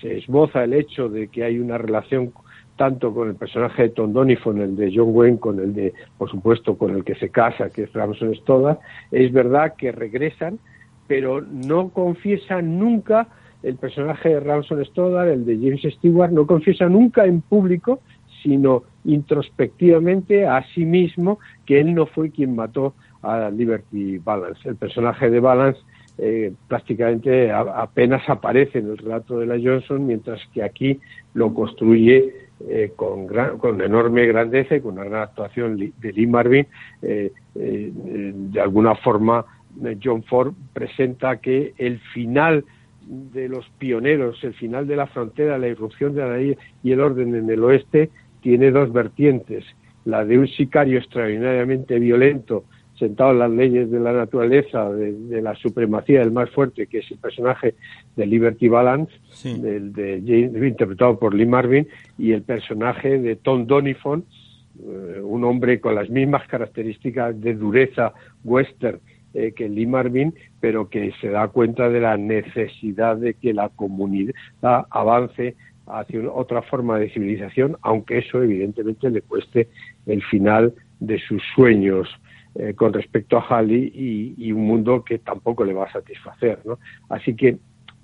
se 0.00 0.18
esboza 0.18 0.64
el 0.64 0.74
hecho 0.74 1.08
de 1.08 1.28
que 1.28 1.44
hay 1.44 1.58
una 1.58 1.78
relación 1.78 2.32
tanto 2.76 3.12
con 3.12 3.28
el 3.28 3.34
personaje 3.34 3.82
de 3.82 3.88
Tom 3.90 4.12
Donifon, 4.12 4.60
el 4.60 4.76
de 4.76 4.92
John 4.94 5.08
Wayne, 5.10 5.38
con 5.38 5.58
el 5.58 5.74
de, 5.74 5.92
por 6.16 6.30
supuesto, 6.30 6.78
con 6.78 6.94
el 6.94 7.04
que 7.04 7.16
se 7.16 7.28
casa, 7.28 7.70
que 7.70 7.82
es 7.82 7.92
Ramson 7.92 8.34
Stoddard, 8.36 8.78
es 9.10 9.32
verdad 9.32 9.74
que 9.76 9.90
regresan, 9.90 10.60
pero 11.08 11.40
no 11.42 11.88
confiesan 11.88 12.78
nunca 12.78 13.26
el 13.64 13.74
personaje 13.74 14.28
de 14.28 14.40
Ramson 14.40 14.84
Stoddard, 14.84 15.28
el 15.28 15.44
de 15.44 15.56
James 15.56 15.94
Stewart, 15.96 16.30
no 16.30 16.46
confiesa 16.46 16.88
nunca 16.88 17.24
en 17.24 17.40
público, 17.40 18.00
sino 18.44 18.84
introspectivamente 19.04 20.46
a 20.46 20.64
sí 20.74 20.84
mismo 20.84 21.40
que 21.66 21.80
él 21.80 21.94
no 21.94 22.06
fue 22.06 22.30
quien 22.30 22.54
mató 22.54 22.94
a 23.22 23.50
Liberty 23.50 24.18
Balance. 24.18 24.68
El 24.68 24.76
personaje 24.76 25.28
de 25.28 25.40
Balance 25.40 25.80
eh, 26.18 26.52
prácticamente 26.66 27.52
apenas 27.52 28.28
aparece 28.28 28.80
en 28.80 28.90
el 28.90 28.98
relato 28.98 29.38
de 29.38 29.46
la 29.46 29.56
Johnson, 29.62 30.04
mientras 30.04 30.40
que 30.52 30.64
aquí 30.64 30.98
lo 31.34 31.54
construye 31.54 32.34
eh, 32.68 32.92
con, 32.96 33.28
con 33.58 33.80
enorme 33.80 34.26
grandeza 34.26 34.74
y 34.74 34.80
con 34.80 34.94
una 34.94 35.04
gran 35.04 35.22
actuación 35.22 35.76
de 35.76 36.12
Lee 36.12 36.26
Marvin. 36.26 36.66
Eh, 37.02 37.32
de 37.54 38.60
alguna 38.60 38.96
forma, 38.96 39.44
John 40.02 40.24
Ford 40.24 40.54
presenta 40.72 41.36
que 41.36 41.74
el 41.78 42.00
final 42.12 42.64
de 43.06 43.48
los 43.48 43.68
pioneros, 43.78 44.42
el 44.42 44.54
final 44.54 44.86
de 44.86 44.96
la 44.96 45.06
frontera, 45.06 45.56
la 45.56 45.68
irrupción 45.68 46.14
de 46.14 46.20
la 46.20 46.36
ley 46.36 46.58
y 46.82 46.92
el 46.92 47.00
orden 47.00 47.34
en 47.34 47.48
el 47.48 47.62
oeste, 47.62 48.10
tiene 48.42 48.70
dos 48.70 48.92
vertientes. 48.92 49.64
La 50.04 50.24
de 50.24 50.38
un 50.38 50.48
sicario 50.48 50.98
extraordinariamente 50.98 51.98
violento 51.98 52.64
sentado 52.98 53.32
en 53.32 53.38
las 53.38 53.50
leyes 53.50 53.90
de 53.90 54.00
la 54.00 54.12
naturaleza, 54.12 54.90
de, 54.90 55.42
la 55.42 55.54
supremacía 55.54 56.20
del 56.20 56.32
más 56.32 56.50
fuerte, 56.50 56.86
que 56.86 56.98
es 56.98 57.10
el 57.10 57.18
personaje 57.18 57.74
de 58.16 58.26
Liberty 58.26 58.68
Balance, 58.68 59.12
de, 59.44 60.68
interpretado 60.68 61.18
por 61.18 61.34
Lee 61.34 61.46
Marvin, 61.46 61.86
y 62.18 62.32
el 62.32 62.42
personaje 62.42 63.18
de 63.18 63.36
Tom 63.36 63.66
Donifon, 63.66 64.24
eh, 64.80 65.20
un 65.22 65.44
hombre 65.44 65.80
con 65.80 65.94
las 65.94 66.08
mismas 66.08 66.46
características 66.48 67.40
de 67.40 67.54
dureza 67.54 68.12
western 68.44 69.00
eh, 69.34 69.52
que 69.52 69.68
Lee 69.68 69.86
Marvin, 69.86 70.34
pero 70.60 70.88
que 70.88 71.12
se 71.20 71.28
da 71.28 71.48
cuenta 71.48 71.88
de 71.88 72.00
la 72.00 72.16
necesidad 72.16 73.16
de 73.16 73.34
que 73.34 73.52
la 73.52 73.68
comunidad 73.68 74.34
avance 74.90 75.54
hacia 75.86 76.30
otra 76.30 76.62
forma 76.62 76.98
de 76.98 77.10
civilización, 77.10 77.76
aunque 77.82 78.18
eso 78.18 78.42
evidentemente 78.42 79.10
le 79.10 79.22
cueste 79.22 79.68
el 80.06 80.22
final 80.22 80.74
de 81.00 81.18
sus 81.20 81.42
sueños 81.54 82.08
eh, 82.60 82.74
con 82.74 82.92
respecto 82.92 83.38
a 83.38 83.46
Halley 83.48 83.92
y, 84.36 84.50
un 84.50 84.66
mundo 84.66 85.04
que 85.04 85.20
tampoco 85.20 85.64
le 85.64 85.72
va 85.72 85.84
a 85.84 85.92
satisfacer. 85.92 86.58
¿no? 86.64 86.80
Así 87.08 87.36
que 87.36 87.56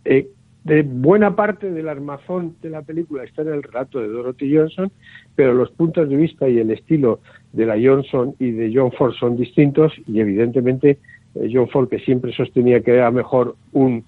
eh, 0.05 0.29
de 0.63 0.83
buena 0.83 1.35
parte 1.35 1.73
del 1.73 1.89
armazón 1.89 2.55
de 2.63 2.71
la 2.71 2.83
película 2.83 3.25
está 3.25 3.43
en 3.43 3.49
el 3.49 3.65
relato 3.65 3.99
de 3.99 4.07
Dorothy 4.07 4.57
Johnson, 4.57 4.93
pero 5.35 5.55
los 5.55 5.73
puntos 5.73 6.09
de 6.09 6.15
vista 6.15 6.49
y 6.49 6.59
el 6.59 6.71
estilo 6.71 7.19
de 7.53 7.67
la 7.67 7.75
Johnson 7.83 8.37
y 8.39 8.53
de 8.53 8.71
John 8.73 8.93
Ford 8.93 9.15
son 9.15 9.37
distintos 9.37 9.93
y 10.07 10.21
evidentemente 10.21 10.99
eh, 11.35 11.51
John 11.53 11.69
Ford 11.69 11.89
que 11.89 11.99
siempre 11.99 12.33
sostenía 12.33 12.81
que 12.81 12.93
era 12.93 13.11
mejor 13.11 13.57
un 13.73 14.05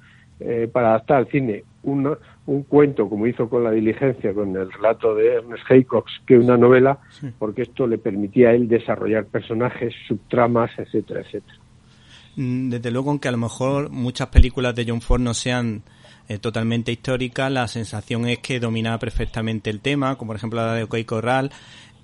para 0.70 0.90
adaptar 0.90 1.16
al 1.16 1.28
cine 1.28 1.64
un, 1.82 2.16
un 2.46 2.62
cuento, 2.62 3.08
como 3.08 3.26
hizo 3.26 3.48
con 3.48 3.64
la 3.64 3.72
diligencia, 3.72 4.32
con 4.32 4.56
el 4.56 4.70
relato 4.70 5.14
de 5.14 5.34
Ernest 5.34 5.64
Haycox, 5.68 6.12
que 6.26 6.38
una 6.38 6.56
novela, 6.56 6.98
porque 7.38 7.62
esto 7.62 7.86
le 7.86 7.98
permitía 7.98 8.50
a 8.50 8.52
él 8.52 8.68
desarrollar 8.68 9.26
personajes, 9.26 9.92
subtramas, 10.06 10.70
etcétera, 10.78 11.20
etcétera. 11.20 11.58
Mm, 12.36 12.70
desde 12.70 12.90
luego, 12.90 13.10
aunque 13.10 13.28
a 13.28 13.32
lo 13.32 13.38
mejor 13.38 13.90
muchas 13.90 14.28
películas 14.28 14.74
de 14.74 14.84
John 14.86 15.00
Ford 15.00 15.20
no 15.20 15.34
sean 15.34 15.82
eh, 16.28 16.38
totalmente 16.38 16.92
históricas, 16.92 17.50
la 17.50 17.66
sensación 17.66 18.28
es 18.28 18.38
que 18.38 18.60
dominaba 18.60 18.98
perfectamente 18.98 19.70
el 19.70 19.80
tema, 19.80 20.16
como 20.16 20.28
por 20.28 20.36
ejemplo 20.36 20.64
la 20.64 20.74
de 20.74 20.84
OK 20.84 21.04
Corral, 21.04 21.50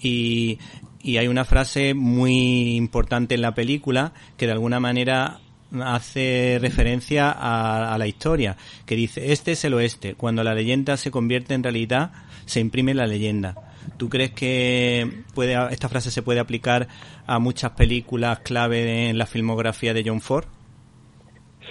y, 0.01 0.59
y 1.01 1.19
hay 1.19 1.29
una 1.29 1.45
frase 1.45 1.95
muy 1.95 2.77
importante 2.77 3.37
en 3.37 3.43
la 3.43 3.55
película 3.55 4.13
que 4.37 4.47
de 4.47 4.53
alguna 4.53 4.81
manera 4.81 5.39
hace 5.81 6.59
referencia 6.61 7.31
a, 7.31 7.97
la 7.99 8.07
historia, 8.07 8.57
que 8.87 8.97
dice, 8.97 9.33
este 9.33 9.53
es 9.53 9.65
el 9.65 9.75
oeste, 9.75 10.15
cuando 10.15 10.45
la 10.45 10.55
leyenda 10.55 10.97
se 10.97 11.11
convierte 11.11 11.55
en 11.55 11.63
realidad, 11.63 12.13
se 12.45 12.61
imprime 12.61 12.95
la 12.95 13.07
leyenda. 13.07 13.55
¿Tú 13.97 14.09
crees 14.09 14.33
que 14.33 15.09
puede, 15.35 15.57
esta 15.71 15.89
frase 15.89 16.11
se 16.11 16.23
puede 16.23 16.41
aplicar 16.41 16.89
a 17.27 17.39
muchas 17.39 17.73
películas 17.73 18.41
clave 18.41 19.09
en 19.09 19.19
la 19.19 19.27
filmografía 19.27 19.95
de 19.95 20.05
John 20.07 20.21
Ford? 20.21 20.45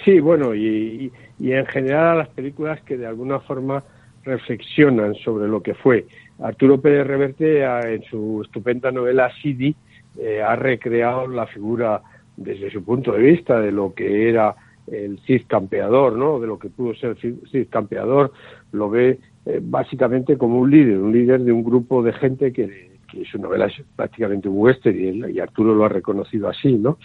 Sí, 0.04 0.18
bueno, 0.20 0.54
y, 0.54 1.12
en 1.40 1.66
general 1.66 2.08
a 2.08 2.14
las 2.14 2.28
películas 2.28 2.80
que 2.82 2.96
de 2.96 3.06
alguna 3.06 3.40
forma 3.40 3.82
reflexionan 4.24 5.14
sobre 5.16 5.48
lo 5.48 5.62
que 5.62 5.74
fue. 5.74 6.06
Arturo 6.40 6.80
Pérez 6.80 7.06
Reverte, 7.06 7.62
en 7.62 8.02
su 8.04 8.42
estupenda 8.44 8.90
novela 8.90 9.30
Sidi, 9.42 9.74
eh, 10.18 10.42
ha 10.42 10.56
recreado 10.56 11.26
la 11.26 11.46
figura 11.46 12.02
desde 12.36 12.70
su 12.70 12.84
punto 12.84 13.12
de 13.12 13.22
vista 13.22 13.60
de 13.60 13.72
lo 13.72 13.94
que 13.94 14.28
era 14.28 14.54
el 14.86 15.18
Cid 15.20 15.42
campeador, 15.46 16.16
¿no? 16.16 16.40
De 16.40 16.46
lo 16.46 16.58
que 16.58 16.68
pudo 16.68 16.94
ser 16.94 17.16
Cid 17.18 17.68
campeador, 17.70 18.32
lo 18.72 18.90
ve 18.90 19.18
eh, 19.46 19.60
básicamente 19.62 20.36
como 20.36 20.58
un 20.58 20.70
líder, 20.70 20.98
un 20.98 21.12
líder 21.12 21.40
de 21.40 21.52
un 21.52 21.64
grupo 21.64 22.02
de 22.02 22.12
gente 22.12 22.52
que, 22.52 22.92
su 23.30 23.38
novela 23.38 23.66
es 23.66 23.74
prácticamente 23.94 24.48
un 24.48 24.56
western 24.58 25.30
y, 25.30 25.38
Arturo 25.38 25.74
lo 25.74 25.84
ha 25.84 25.88
reconocido 25.90 26.48
así, 26.48 26.72
¿no? 26.72 26.96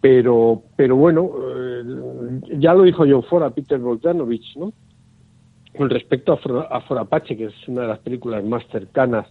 Pero, 0.00 0.62
pero 0.76 0.94
bueno, 0.94 1.30
eh, 1.56 2.40
ya 2.58 2.74
lo 2.74 2.84
dijo 2.84 3.04
John 3.08 3.24
Ford 3.24 3.42
a 3.42 3.50
Peter 3.50 3.78
Bogdanovich, 3.78 4.56
¿no? 4.56 4.72
Con 5.76 5.90
respecto 5.90 6.32
a, 6.32 6.80
For, 6.82 6.98
Apache, 6.98 7.36
que 7.36 7.46
es 7.46 7.68
una 7.68 7.82
de 7.82 7.88
las 7.88 7.98
películas 8.00 8.44
más 8.44 8.64
cercanas 8.70 9.26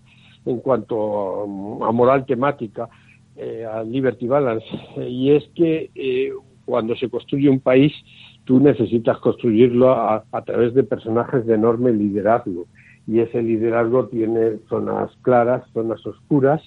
en 0.45 0.59
cuanto 0.59 1.43
a 1.83 1.91
moral 1.91 2.25
temática, 2.25 2.89
eh, 3.35 3.65
a 3.65 3.83
Liberty 3.83 4.27
Balance, 4.27 4.67
y 4.97 5.31
es 5.31 5.47
que 5.55 5.89
eh, 5.95 6.31
cuando 6.65 6.95
se 6.95 7.09
construye 7.09 7.49
un 7.49 7.59
país, 7.59 7.93
tú 8.45 8.59
necesitas 8.59 9.17
construirlo 9.19 9.91
a, 9.91 10.23
través 10.45 10.73
de 10.73 10.83
personajes 10.83 11.45
de 11.45 11.55
enorme 11.55 11.91
liderazgo, 11.91 12.65
y 13.07 13.19
ese 13.19 13.41
liderazgo 13.41 14.07
tiene 14.07 14.57
zonas 14.69 15.11
claras, 15.21 15.63
zonas 15.73 16.05
oscuras, 16.05 16.61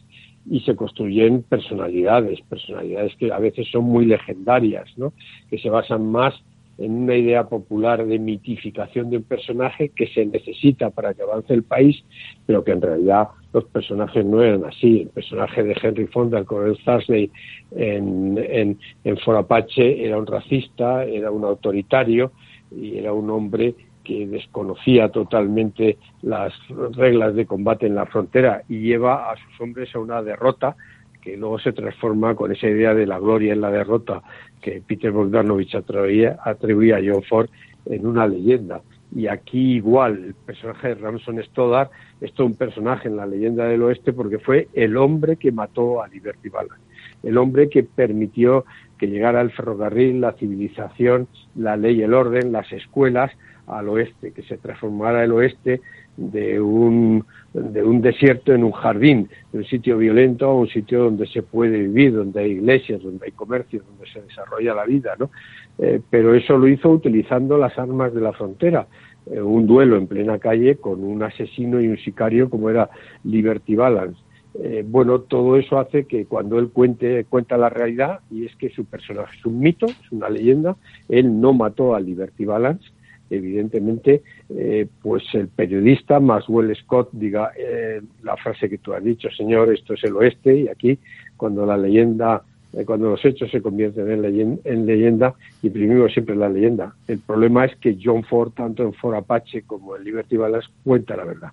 y 0.51 0.61
se 0.61 0.77
construyen 0.77 1.43
personalidades, 1.43 2.41
personalidades 2.43 3.15
que 3.17 3.33
a 3.33 3.39
veces 3.39 3.67
son 3.71 3.85
muy 3.85 4.05
legendarias, 4.05 4.89
¿no? 4.97 5.13
que 5.49 5.59
se 5.59 5.71
basan 5.71 6.11
más 6.11 6.35
en 6.79 6.93
una 6.93 7.15
idea 7.15 7.45
popular 7.45 8.05
de 8.05 8.19
mitificación 8.19 9.11
de 9.11 9.19
un 9.19 9.23
personaje 9.23 9.91
que 9.91 10.07
se 10.09 10.27
necesita 10.27 10.91
para 10.91 11.15
que 11.15 11.23
avance 11.23 11.55
el 11.55 11.63
país, 11.63 12.03
pero 12.47 12.65
que 12.65 12.73
en 12.73 12.83
realidad 12.83 13.29
los 13.55 13.65
personajes 13.67 14.25
no 14.27 14.43
eran 14.43 14.65
así. 14.65 15.03
El 15.03 15.09
personaje 15.09 15.63
de 15.63 15.77
Henry 15.81 16.07
Fonda, 16.09 16.39
el 16.39 16.45
coronel 16.45 16.77
Thursday 16.85 17.31
en, 17.71 18.37
en, 18.37 18.79
en 19.05 19.17
For 19.19 19.37
Apache, 19.37 20.05
era 20.05 20.19
un 20.19 20.27
racista, 20.27 21.05
era 21.05 21.31
un 21.31 21.45
autoritario 21.45 22.33
y 22.71 22.99
era 22.99 23.13
un 23.13 23.31
hombre 23.31 23.75
que 24.03 24.27
desconocía 24.27 25.09
totalmente 25.09 25.97
las 26.23 26.53
reglas 26.95 27.35
de 27.37 27.47
combate 27.47 27.87
en 27.87 27.95
la 27.95 28.07
frontera 28.07 28.63
y 28.69 28.81
lleva 28.81 29.31
a 29.31 29.37
sus 29.37 29.61
hombres 29.61 29.95
a 29.95 30.01
una 30.01 30.21
derrota 30.21 30.77
que 31.23 31.37
luego 31.37 31.59
se 31.59 31.73
transforma 31.73 32.35
con 32.35 32.53
esa 32.53 32.69
idea 32.69 32.93
de 32.93 33.07
la 33.07 33.19
gloria 33.19 33.55
en 33.55 33.63
la 33.63 33.71
derrota 33.71 34.21
que 34.61 34.83
Peter 34.87 35.11
Bogdanovich 35.11 35.75
atribuía, 35.75 36.39
atribuía 36.45 36.97
a 36.97 37.01
John 37.05 37.23
Ford 37.23 37.49
en 37.87 38.07
una 38.07 38.27
leyenda. 38.27 38.83
Y 39.15 39.29
aquí 39.29 39.77
igual, 39.77 40.25
el 40.25 40.35
personaje 40.35 40.89
de 40.89 40.95
Ramson 40.97 41.43
Stoddard 41.43 41.91
es 42.21 42.33
todo 42.33 42.47
un 42.47 42.55
personaje 42.55 43.09
en 43.09 43.17
la 43.17 43.27
leyenda 43.27 43.65
del 43.67 43.83
oeste 43.83 44.13
porque 44.13 44.39
fue 44.39 44.69
el 44.73 44.97
hombre 44.97 45.37
que 45.37 45.53
mató 45.53 46.03
a 46.03 46.09
Liberty 46.09 46.49
Balance, 46.49 46.83
el 47.23 47.39
hombre 47.39 47.69
que 47.69 47.85
permitió 47.85 48.65
que 48.99 49.07
llegara 49.07 49.41
el 49.41 49.51
ferrocarril, 49.51 50.21
la 50.21 50.33
civilización, 50.33 51.29
la 51.55 51.77
ley, 51.77 52.03
el 52.03 52.15
orden, 52.15 52.53
las 52.53 52.71
escuelas 52.73 53.31
al 53.67 53.89
oeste, 53.89 54.33
que 54.33 54.43
se 54.43 54.59
transformara 54.59 55.25
el 55.25 55.33
oeste 55.33 55.81
de 56.17 56.61
un, 56.61 57.25
de 57.53 57.83
un 57.83 58.01
desierto 58.01 58.53
en 58.53 58.65
un 58.65 58.73
jardín, 58.73 59.29
de 59.53 59.59
un 59.59 59.65
sitio 59.65 59.99
violento 59.99 60.47
a 60.47 60.55
un 60.55 60.69
sitio 60.69 61.05
donde 61.05 61.27
se 61.27 61.43
puede 61.43 61.79
vivir, 61.79 62.15
donde 62.15 62.41
hay 62.41 62.53
iglesias, 62.53 63.03
donde 63.03 63.27
hay 63.27 63.33
comercio, 63.33 63.83
donde 63.87 64.11
se 64.13 64.23
desarrolla 64.23 64.75
la 64.75 64.85
vida, 64.85 65.15
¿no? 65.19 65.31
Eh, 65.79 66.01
pero 66.09 66.35
eso 66.35 66.57
lo 66.57 66.69
hizo 66.69 66.91
utilizando 66.91 67.59
las 67.59 67.77
armas 67.79 68.15
de 68.15 68.21
la 68.21 68.33
frontera, 68.33 68.87
eh, 69.31 69.41
un 69.41 69.67
duelo 69.67 69.97
en 69.97 70.07
plena 70.07 70.39
calle 70.39 70.77
con 70.77 71.03
un 71.03 71.23
asesino 71.23 71.81
y 71.81 71.89
un 71.89 71.99
sicario 71.99 72.49
como 72.49 72.71
era 72.71 72.91
Liberty 73.25 73.75
Balance. 73.75 74.21
Eh, 74.57 74.85
bueno, 74.87 75.21
todo 75.21 75.57
eso 75.57 75.81
hace 75.81 76.05
que 76.05 76.27
cuando 76.27 76.61
él 76.61 76.69
cuente, 76.69 77.25
cuenta 77.25 77.57
la 77.57 77.71
realidad, 77.71 78.21
y 78.31 78.47
es 78.47 78.55
que 78.55 78.71
su 78.71 78.85
personaje 78.85 79.37
es 79.37 79.45
un 79.45 79.59
mito, 79.59 79.87
es 79.87 80.13
una 80.13 80.29
leyenda, 80.29 80.77
él 81.09 81.41
no 81.41 81.53
mató 81.53 81.97
a 81.97 82.01
Liberty 82.01 82.45
Balance, 82.45 82.85
evidentemente, 83.31 84.23
eh, 84.51 84.87
pues 85.03 85.23
el 85.35 85.49
periodista 85.49 86.21
Maxwell 86.21 86.75
Scott 86.77 87.11
diga 87.13 87.53
eh, 87.57 88.01
la 88.23 88.37
frase 88.37 88.69
que 88.69 88.79
tú 88.79 88.93
has 88.93 89.03
dicho, 89.03 89.29
señor, 89.37 89.73
esto 89.73 89.95
es 89.95 90.05
el 90.05 90.17
oeste, 90.17 90.57
y 90.57 90.69
aquí, 90.69 90.99
cuando 91.37 91.65
la 91.67 91.77
leyenda, 91.77 92.43
eh, 92.73 92.85
cuando 92.85 93.11
los 93.11 93.25
hechos 93.25 93.51
se 93.51 93.63
convierten 93.63 94.11
en 94.11 94.23
leyenda, 94.23 94.61
en 94.65 94.87
leyenda, 94.87 95.35
imprimimos 95.63 96.13
siempre 96.13 96.37
la 96.37 96.49
leyenda. 96.49 96.95
El 97.09 97.19
problema 97.19 97.65
es 97.65 97.77
que 97.77 97.99
John 98.03 98.25
Ford, 98.25 98.53
tanto 98.53 98.83
en 98.83 98.93
Ford 98.93 99.15
Apache 99.15 99.63
como 99.63 99.97
en 99.97 100.05
Liberty 100.05 100.37
Balance, 100.37 100.69
cuenta 100.83 101.17
la 101.17 101.25
verdad. 101.25 101.53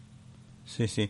Sí, 0.66 0.88
sí. 0.88 1.10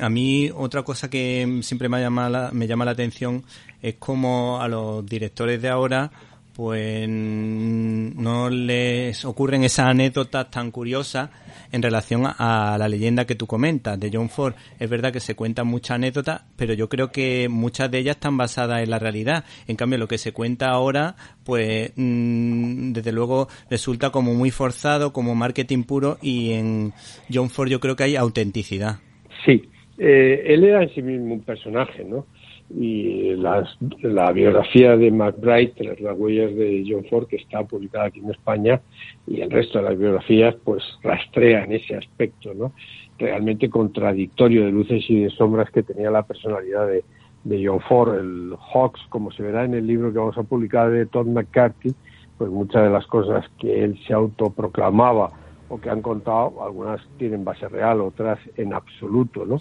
a 0.00 0.10
mí 0.10 0.50
otra 0.54 0.82
cosa 0.82 1.08
que 1.08 1.60
siempre 1.62 1.88
me 1.88 2.00
llama 2.00 2.50
me 2.52 2.66
llama 2.66 2.84
la 2.84 2.90
atención 2.90 3.42
es 3.80 3.94
como 3.94 4.60
a 4.60 4.68
los 4.68 5.06
directores 5.06 5.62
de 5.62 5.68
ahora 5.68 6.10
pues 6.60 7.08
no 7.08 8.50
les 8.50 9.24
ocurren 9.24 9.64
esas 9.64 9.86
anécdotas 9.86 10.50
tan 10.50 10.70
curiosas 10.70 11.30
en 11.72 11.80
relación 11.80 12.24
a 12.26 12.76
la 12.78 12.86
leyenda 12.86 13.24
que 13.24 13.34
tú 13.34 13.46
comentas 13.46 13.98
de 13.98 14.10
John 14.12 14.28
Ford. 14.28 14.52
Es 14.78 14.90
verdad 14.90 15.10
que 15.10 15.20
se 15.20 15.34
cuentan 15.34 15.68
muchas 15.68 15.92
anécdotas, 15.92 16.42
pero 16.58 16.74
yo 16.74 16.90
creo 16.90 17.10
que 17.10 17.48
muchas 17.48 17.90
de 17.90 18.00
ellas 18.00 18.16
están 18.16 18.36
basadas 18.36 18.82
en 18.82 18.90
la 18.90 18.98
realidad. 18.98 19.46
En 19.68 19.76
cambio, 19.76 19.98
lo 19.98 20.06
que 20.06 20.18
se 20.18 20.32
cuenta 20.32 20.68
ahora, 20.68 21.14
pues 21.46 21.94
mm, 21.96 22.92
desde 22.92 23.12
luego 23.12 23.48
resulta 23.70 24.10
como 24.10 24.34
muy 24.34 24.50
forzado, 24.50 25.14
como 25.14 25.34
marketing 25.34 25.84
puro, 25.84 26.18
y 26.20 26.52
en 26.52 26.92
John 27.32 27.48
Ford 27.48 27.70
yo 27.70 27.80
creo 27.80 27.96
que 27.96 28.04
hay 28.04 28.16
autenticidad. 28.16 28.98
Sí, 29.46 29.62
eh, 29.96 30.42
él 30.44 30.64
era 30.64 30.82
en 30.82 30.94
sí 30.94 31.00
mismo 31.00 31.32
un 31.32 31.40
personaje, 31.40 32.04
¿no? 32.04 32.26
Y 32.72 33.34
la 33.34 34.32
biografía 34.32 34.96
de 34.96 35.10
McBride, 35.10 35.96
las 36.00 36.18
huellas 36.18 36.54
de 36.54 36.84
John 36.88 37.04
Ford, 37.10 37.26
que 37.26 37.36
está 37.36 37.64
publicada 37.64 38.06
aquí 38.06 38.20
en 38.20 38.30
España, 38.30 38.80
y 39.26 39.40
el 39.40 39.50
resto 39.50 39.78
de 39.78 39.84
las 39.84 39.98
biografías, 39.98 40.54
pues 40.64 40.82
rastrean 41.02 41.72
ese 41.72 41.96
aspecto, 41.96 42.54
¿no? 42.54 42.72
Realmente 43.18 43.68
contradictorio 43.68 44.64
de 44.64 44.72
luces 44.72 45.04
y 45.08 45.24
de 45.24 45.30
sombras 45.30 45.70
que 45.70 45.82
tenía 45.82 46.10
la 46.10 46.22
personalidad 46.22 46.86
de, 46.86 47.04
de 47.44 47.66
John 47.66 47.80
Ford, 47.80 48.14
el 48.14 48.54
Hawks, 48.72 49.00
como 49.08 49.32
se 49.32 49.42
verá 49.42 49.64
en 49.64 49.74
el 49.74 49.86
libro 49.86 50.12
que 50.12 50.18
vamos 50.18 50.38
a 50.38 50.42
publicar 50.42 50.90
de 50.90 51.06
Todd 51.06 51.26
McCarthy, 51.26 51.94
pues 52.38 52.50
muchas 52.50 52.84
de 52.84 52.90
las 52.90 53.06
cosas 53.06 53.44
que 53.58 53.84
él 53.84 53.98
se 54.06 54.14
autoproclamaba 54.14 55.30
o 55.70 55.80
que 55.80 55.88
han 55.88 56.02
contado, 56.02 56.64
algunas 56.64 57.00
tienen 57.16 57.44
base 57.44 57.68
real, 57.68 58.00
otras 58.00 58.40
en 58.56 58.74
absoluto, 58.74 59.46
¿no? 59.46 59.58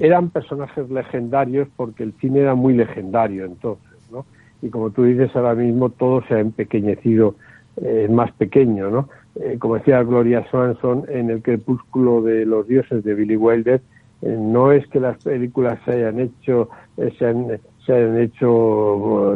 Eran 0.00 0.30
personajes 0.30 0.88
legendarios 0.88 1.68
porque 1.76 2.04
el 2.04 2.12
cine 2.20 2.40
era 2.40 2.54
muy 2.54 2.74
legendario 2.74 3.44
entonces, 3.44 3.98
¿no? 4.10 4.24
Y 4.62 4.70
como 4.70 4.90
tú 4.90 5.02
dices 5.02 5.34
ahora 5.34 5.56
mismo, 5.56 5.90
todo 5.90 6.22
se 6.28 6.34
ha 6.34 6.38
empequeñecido, 6.38 7.34
eh, 7.82 8.06
más 8.08 8.30
pequeño, 8.32 8.88
¿no? 8.88 9.08
Eh, 9.34 9.56
como 9.58 9.74
decía 9.74 10.02
Gloria 10.04 10.48
Swanson 10.48 11.04
en 11.08 11.28
El 11.28 11.42
crepúsculo 11.42 12.22
de 12.22 12.46
los 12.46 12.66
dioses 12.68 13.02
de 13.02 13.14
Billy 13.14 13.36
Wilder, 13.36 13.80
eh, 14.22 14.36
no 14.38 14.70
es 14.70 14.86
que 14.86 15.00
las 15.00 15.22
películas 15.24 15.80
se 15.84 15.92
hayan 15.92 16.20
hecho, 16.20 16.68
se 17.18 17.26
han, 17.26 17.58
se 17.88 17.94
han 17.94 18.20
hecho 18.20 19.34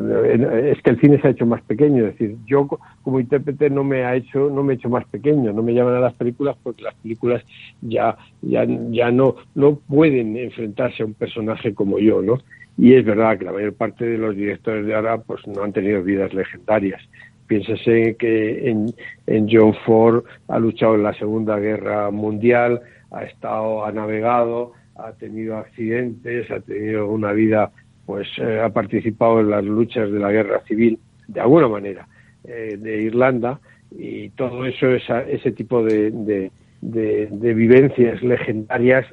es 0.55 0.83
que 0.83 0.91
el 0.91 1.01
cine 1.01 1.19
se 1.21 1.29
ha 1.29 1.31
hecho 1.31 1.47
más 1.47 1.63
pequeño 1.63 2.05
es 2.05 2.13
decir 2.13 2.37
yo 2.47 2.69
como 3.03 3.19
intérprete 3.19 3.71
no 3.71 3.83
me 3.83 4.05
ha 4.05 4.15
hecho 4.15 4.51
no 4.51 4.63
me 4.63 4.75
he 4.75 4.77
hecho 4.77 4.91
más 4.91 5.07
pequeño 5.07 5.55
no 5.55 5.63
me 5.63 5.73
llaman 5.73 5.95
a 5.95 6.01
las 6.01 6.13
películas 6.13 6.55
porque 6.63 6.83
las 6.83 6.95
películas 6.97 7.43
ya 7.81 8.19
ya 8.43 8.67
ya 8.91 9.11
no 9.11 9.37
no 9.55 9.77
pueden 9.77 10.37
enfrentarse 10.37 11.03
a 11.03 11.07
un 11.07 11.15
personaje 11.15 11.73
como 11.73 11.99
yo 11.99 12.21
no 12.21 12.41
y 12.77 12.95
es 12.95 13.05
verdad 13.07 13.39
que 13.39 13.47
la 13.47 13.53
mayor 13.53 13.73
parte 13.73 14.05
de 14.05 14.19
los 14.19 14.37
directores 14.37 14.85
de 14.87 14.95
ahora 14.95 15.19
pues 15.19 15.47
no 15.47 15.63
han 15.63 15.73
tenido 15.73 16.03
vidas 16.03 16.33
legendarias. 16.33 17.03
Piénsese 17.47 18.17
que 18.19 18.71
en, 18.71 18.95
en 19.27 19.47
John 19.51 19.75
Ford 19.85 20.25
ha 20.49 20.59
luchado 20.59 20.95
en 20.95 21.03
la 21.03 21.15
Segunda 21.15 21.59
Guerra 21.59 22.11
Mundial 22.11 22.81
ha 23.11 23.25
estado 23.25 23.85
ha 23.85 23.93
navegado 23.93 24.73
ha 24.97 25.13
tenido 25.13 25.59
accidentes 25.59 26.51
ha 26.51 26.61
tenido 26.61 27.09
una 27.09 27.33
vida 27.33 27.71
pues 28.07 28.29
eh, 28.39 28.61
ha 28.61 28.69
participado 28.71 29.41
en 29.41 29.51
las 29.51 29.65
luchas 29.65 30.11
de 30.11 30.19
la 30.19 30.31
guerra 30.31 30.61
civil 30.67 30.99
de 31.29 31.41
alguna 31.41 31.69
manera 31.69 32.07
eh, 32.45 32.77
de 32.79 33.03
Irlanda 33.03 33.61
y 33.91 34.31
todo 34.31 34.65
eso 34.65 34.89
ese 34.89 35.53
tipo 35.53 35.85
de, 35.85 36.51
de, 36.81 37.55
vivencias 37.55 38.23
legendarias 38.23 39.07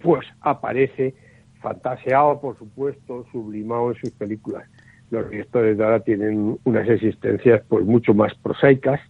pues 0.00 0.26
aparece 0.40 1.14
fantaseado 1.60 2.40
por 2.40 2.58
supuesto 2.58 3.26
sublimado 3.30 3.90
en 3.90 3.96
sus 3.98 4.10
películas. 4.10 4.64
Los 5.10 5.28
directores 5.30 5.76
de 5.76 5.84
ahora 5.84 6.00
tienen 6.00 6.58
unas 6.64 6.88
existencias 6.88 7.62
pues 7.68 7.84
mucho 7.84 8.14
más 8.14 8.34
prosaicas. 8.36 9.00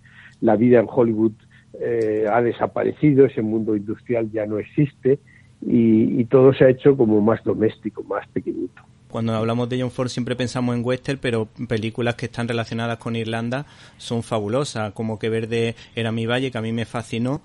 La 0.41 0.57
vida 0.57 0.81
en 0.81 0.87
Hollywood 0.91 1.33
eh, 1.81 2.27
ha 2.31 2.43
desaparecido 2.43 3.27
ese 3.27 3.41
mundo 3.41 3.77
industrial 3.77 4.31
ya 4.33 4.45
no 4.45 4.59
existe 4.59 5.21
y, 5.65 6.21
y 6.21 6.25
todo 6.25 6.53
se 6.53 6.65
ha 6.65 6.69
hecho 6.69 6.97
como 6.97 7.21
más 7.21 7.43
doméstico 7.45 8.03
más 8.03 8.27
pequeñito 8.29 8.83
cuando 9.13 9.35
hablamos 9.37 9.69
de 9.69 9.81
John 9.81 9.91
Ford 9.91 10.09
siempre 10.09 10.35
pensamos 10.35 10.75
en 10.75 10.85
western, 10.85 11.19
pero 11.21 11.47
películas 11.69 12.15
que 12.17 12.27
están 12.27 12.49
relacionadas 12.49 12.97
con 12.99 13.15
Irlanda 13.15 13.67
son 13.99 14.23
fabulosas, 14.23 14.93
como 14.95 15.19
Que 15.19 15.29
Verde 15.29 15.77
era 15.95 16.11
mi 16.11 16.27
valle, 16.27 16.51
que 16.51 16.59
a 16.59 16.63
mí 16.63 16.73
me 16.73 16.87
fascinó, 16.87 17.43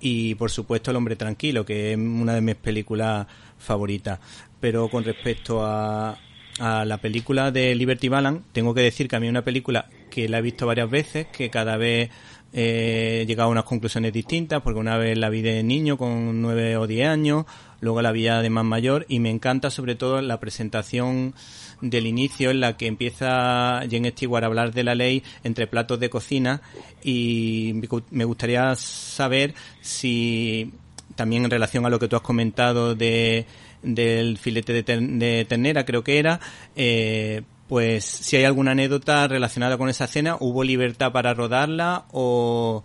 y 0.00 0.34
por 0.36 0.50
supuesto 0.50 0.90
El 0.90 0.96
hombre 0.96 1.16
tranquilo, 1.16 1.64
que 1.66 1.92
es 1.92 1.98
una 1.98 2.34
de 2.34 2.40
mis 2.40 2.56
películas 2.56 3.26
favoritas. 3.58 4.18
Pero 4.60 4.88
con 4.88 5.04
respecto 5.04 5.64
a, 5.64 6.18
a 6.60 6.84
la 6.84 6.98
película 6.98 7.50
de 7.50 7.74
Liberty 7.74 8.08
Balance, 8.08 8.42
tengo 8.52 8.74
que 8.74 8.82
decir 8.82 9.08
que 9.08 9.16
a 9.16 9.20
mí 9.20 9.26
es 9.26 9.30
una 9.30 9.42
película 9.42 9.86
que 10.10 10.28
la 10.28 10.38
he 10.38 10.42
visto 10.42 10.66
varias 10.66 10.90
veces, 10.90 11.26
que 11.28 11.48
cada 11.48 11.76
vez 11.78 12.10
he 12.52 13.24
llegado 13.26 13.48
a 13.48 13.52
unas 13.52 13.64
conclusiones 13.64 14.12
distintas, 14.12 14.60
porque 14.60 14.78
una 14.78 14.98
vez 14.98 15.16
la 15.16 15.30
vi 15.30 15.40
de 15.40 15.62
niño 15.62 15.96
con 15.96 16.42
nueve 16.42 16.76
o 16.76 16.86
diez 16.86 17.08
años, 17.08 17.46
luego 17.80 18.02
la 18.02 18.12
vi 18.12 18.24
de 18.24 18.50
más 18.50 18.64
mayor 18.64 19.06
y 19.08 19.20
me 19.20 19.30
encanta 19.30 19.70
sobre 19.70 19.94
todo 19.94 20.20
la 20.20 20.38
presentación 20.38 21.34
del 21.80 22.06
inicio 22.06 22.50
en 22.50 22.60
la 22.60 22.76
que 22.76 22.88
empieza 22.88 23.80
Jen 23.88 24.04
Stewart 24.10 24.44
a 24.44 24.46
hablar 24.46 24.74
de 24.74 24.84
la 24.84 24.94
ley 24.94 25.22
entre 25.44 25.66
platos 25.66 25.98
de 25.98 26.10
cocina 26.10 26.60
y 27.02 27.80
me 28.10 28.24
gustaría 28.24 28.74
saber 28.74 29.54
si 29.80 30.72
también 31.14 31.44
en 31.44 31.50
relación 31.50 31.86
a 31.86 31.90
lo 31.90 31.98
que 31.98 32.08
tú 32.08 32.16
has 32.16 32.22
comentado 32.22 32.94
de 32.94 33.46
del 33.82 34.38
filete 34.38 34.72
de, 34.72 35.44
ternera 35.48 35.84
creo 35.84 36.04
que 36.04 36.18
era 36.18 36.40
eh, 36.76 37.42
pues 37.68 38.04
si 38.04 38.36
hay 38.36 38.44
alguna 38.44 38.72
anécdota 38.72 39.28
relacionada 39.28 39.78
con 39.78 39.88
esa 39.88 40.04
escena, 40.04 40.36
¿hubo 40.40 40.64
libertad 40.64 41.12
para 41.12 41.34
rodarla 41.34 42.04
o, 42.10 42.82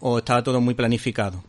o 0.00 0.18
estaba 0.18 0.42
todo 0.42 0.60
muy 0.60 0.74
planificado? 0.74 1.42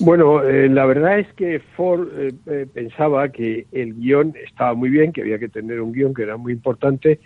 Bueno, 0.00 0.44
eh, 0.44 0.68
la 0.68 0.86
verdad 0.86 1.18
es 1.18 1.26
que 1.34 1.60
Ford 1.76 2.08
eh, 2.16 2.32
eh, 2.46 2.66
pensaba 2.72 3.30
que 3.30 3.66
el 3.72 3.94
guion 3.94 4.32
estaba 4.46 4.74
muy 4.74 4.90
bien, 4.90 5.12
que 5.12 5.22
había 5.22 5.40
que 5.40 5.48
tener 5.48 5.80
un 5.80 5.92
guion 5.92 6.14
que 6.14 6.22
era 6.22 6.36
muy 6.36 6.52
importante, 6.52 7.18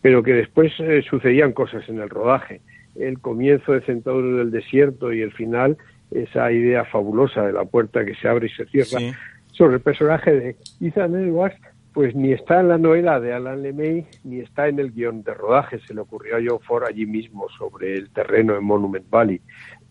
pero 0.00 0.22
que 0.22 0.34
después 0.34 0.72
sucedían 1.08 1.52
cosas 1.52 1.86
en 1.88 1.98
el 1.98 2.08
rodaje. 2.08 2.60
El 2.94 3.18
comienzo 3.18 3.72
de 3.72 3.80
Centauro 3.80 4.36
del 4.36 4.52
Desierto 4.52 5.12
y 5.12 5.22
el 5.22 5.32
final, 5.32 5.76
esa 6.12 6.50
idea 6.52 6.84
fabulosa 6.84 7.42
de 7.42 7.52
la 7.52 7.64
puerta 7.64 8.04
que 8.04 8.14
se 8.14 8.28
abre 8.28 8.46
y 8.46 8.50
se 8.50 8.64
cierra, 8.66 8.98
sobre 9.60 9.74
el 9.74 9.82
personaje 9.82 10.32
de 10.32 10.56
Ethan 10.80 11.14
Edwards, 11.14 11.60
pues 11.92 12.16
ni 12.16 12.32
está 12.32 12.60
en 12.60 12.68
la 12.68 12.78
novela 12.78 13.20
de 13.20 13.34
Alan 13.34 13.60
LeMay 13.60 14.06
ni 14.24 14.40
está 14.40 14.68
en 14.68 14.78
el 14.78 14.90
guion 14.90 15.22
de 15.22 15.34
rodaje. 15.34 15.78
Se 15.86 15.92
le 15.92 16.00
ocurrió 16.00 16.36
a 16.36 16.40
John 16.42 16.60
Ford 16.60 16.84
allí 16.88 17.04
mismo 17.04 17.46
sobre 17.58 17.94
el 17.94 18.08
terreno 18.08 18.56
en 18.56 18.64
Monument 18.64 19.04
Valley. 19.10 19.38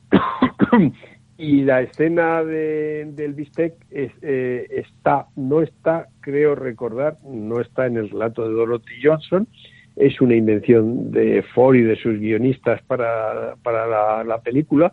y 1.38 1.62
la 1.62 1.84
escena 1.84 2.44
del 2.44 3.34
bistec 3.36 3.76
eh, 3.92 4.66
está, 4.72 5.28
no 5.36 5.62
está, 5.62 6.08
creo 6.22 6.56
recordar, 6.56 7.18
no 7.24 7.62
está 7.62 7.86
en 7.86 7.98
el 7.98 8.10
relato 8.10 8.48
de 8.48 8.56
Dorothy 8.56 8.96
Johnson. 9.04 9.48
Es 9.96 10.20
una 10.20 10.34
invención 10.34 11.12
de 11.12 11.44
Ford 11.54 11.76
y 11.76 11.84
de 11.84 11.96
sus 11.96 12.18
guionistas 12.20 12.82
para, 12.88 13.54
para 13.62 14.24
la, 14.24 14.42
película 14.42 14.92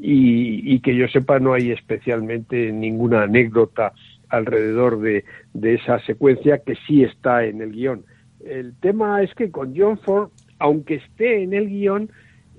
y 0.00 0.80
que 0.80 0.96
yo 0.96 1.06
sepa 1.06 1.38
no 1.38 1.54
hay 1.54 1.70
especialmente 1.70 2.72
ninguna 2.72 3.22
anécdota 3.22 3.92
alrededor 4.28 5.00
de, 5.00 5.24
esa 5.62 6.00
secuencia 6.00 6.58
que 6.58 6.74
sí 6.86 7.02
está 7.02 7.44
en 7.44 7.60
el 7.60 7.72
guion. 7.72 8.04
El 8.44 8.74
tema 8.80 9.22
es 9.22 9.34
que 9.34 9.50
con 9.50 9.74
John 9.76 9.98
Ford, 9.98 10.30
aunque 10.58 10.96
esté 10.96 11.42
en 11.42 11.52
el 11.52 11.68
guion, 11.68 12.10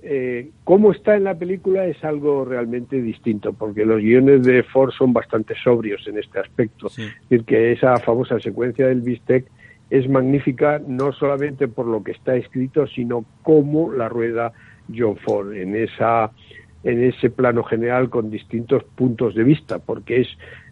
eh, 0.02 0.50
cómo 0.64 0.92
está 0.92 1.16
en 1.16 1.24
la 1.24 1.36
película 1.36 1.86
es 1.86 2.02
algo 2.04 2.44
realmente 2.44 3.00
distinto, 3.00 3.52
porque 3.52 3.84
los 3.84 4.00
guiones 4.00 4.44
de 4.44 4.62
Ford 4.62 4.92
son 4.92 5.12
bastante 5.12 5.54
sobrios 5.62 6.06
en 6.06 6.18
este 6.18 6.38
aspecto. 6.38 6.86
Es 6.88 6.96
decir, 7.28 7.44
que 7.44 7.72
esa 7.72 7.96
famosa 7.98 8.38
secuencia 8.38 8.86
del 8.86 9.00
bistec 9.00 9.46
es 9.90 10.08
magnífica 10.08 10.80
no 10.86 11.12
solamente 11.12 11.66
por 11.66 11.86
lo 11.86 12.02
que 12.02 12.12
está 12.12 12.36
escrito, 12.36 12.86
sino 12.86 13.24
cómo 13.42 13.92
la 13.92 14.08
rueda 14.08 14.52
John 14.94 15.16
Ford 15.16 15.52
en 15.54 15.74
esa 15.74 16.30
en 16.84 17.02
ese 17.02 17.28
plano 17.28 17.64
general 17.64 18.08
con 18.08 18.30
distintos 18.30 18.84
puntos 18.84 19.34
de 19.34 19.42
vista, 19.42 19.80
porque 19.80 20.20
es 20.20 20.28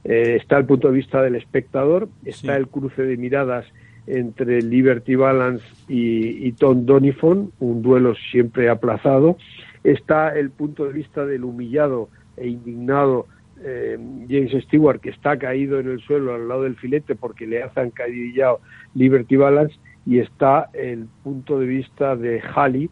eh, 0.08 0.36
está 0.40 0.56
el 0.58 0.66
punto 0.66 0.86
de 0.88 0.94
vista 0.94 1.20
del 1.20 1.34
espectador, 1.34 2.08
está 2.24 2.56
el 2.56 2.68
cruce 2.68 3.02
de 3.02 3.16
miradas 3.16 3.66
entre 4.06 4.62
Liberty 4.62 5.16
Balance 5.16 5.64
y, 5.88 6.52
Tom 6.52 6.86
Donifon, 6.86 7.50
un 7.58 7.82
duelo 7.82 8.14
siempre 8.30 8.68
aplazado, 8.68 9.36
está 9.82 10.38
el 10.38 10.50
punto 10.50 10.84
de 10.84 10.92
vista 10.92 11.26
del 11.26 11.42
humillado 11.42 12.08
e 12.36 12.46
indignado 12.46 13.26
eh, 13.64 13.98
James 14.28 14.52
Stewart, 14.66 15.00
que 15.00 15.10
está 15.10 15.36
caído 15.38 15.80
en 15.80 15.88
el 15.88 15.98
suelo 15.98 16.36
al 16.36 16.46
lado 16.46 16.62
del 16.62 16.76
filete 16.76 17.16
porque 17.16 17.48
le 17.48 17.64
ha 17.64 17.70
zancadillado 17.70 18.60
Liberty 18.94 19.34
Balance, 19.34 19.76
y 20.06 20.20
está 20.20 20.70
el 20.72 21.06
punto 21.24 21.58
de 21.58 21.66
vista 21.66 22.14
de 22.14 22.40
Halley, 22.40 22.90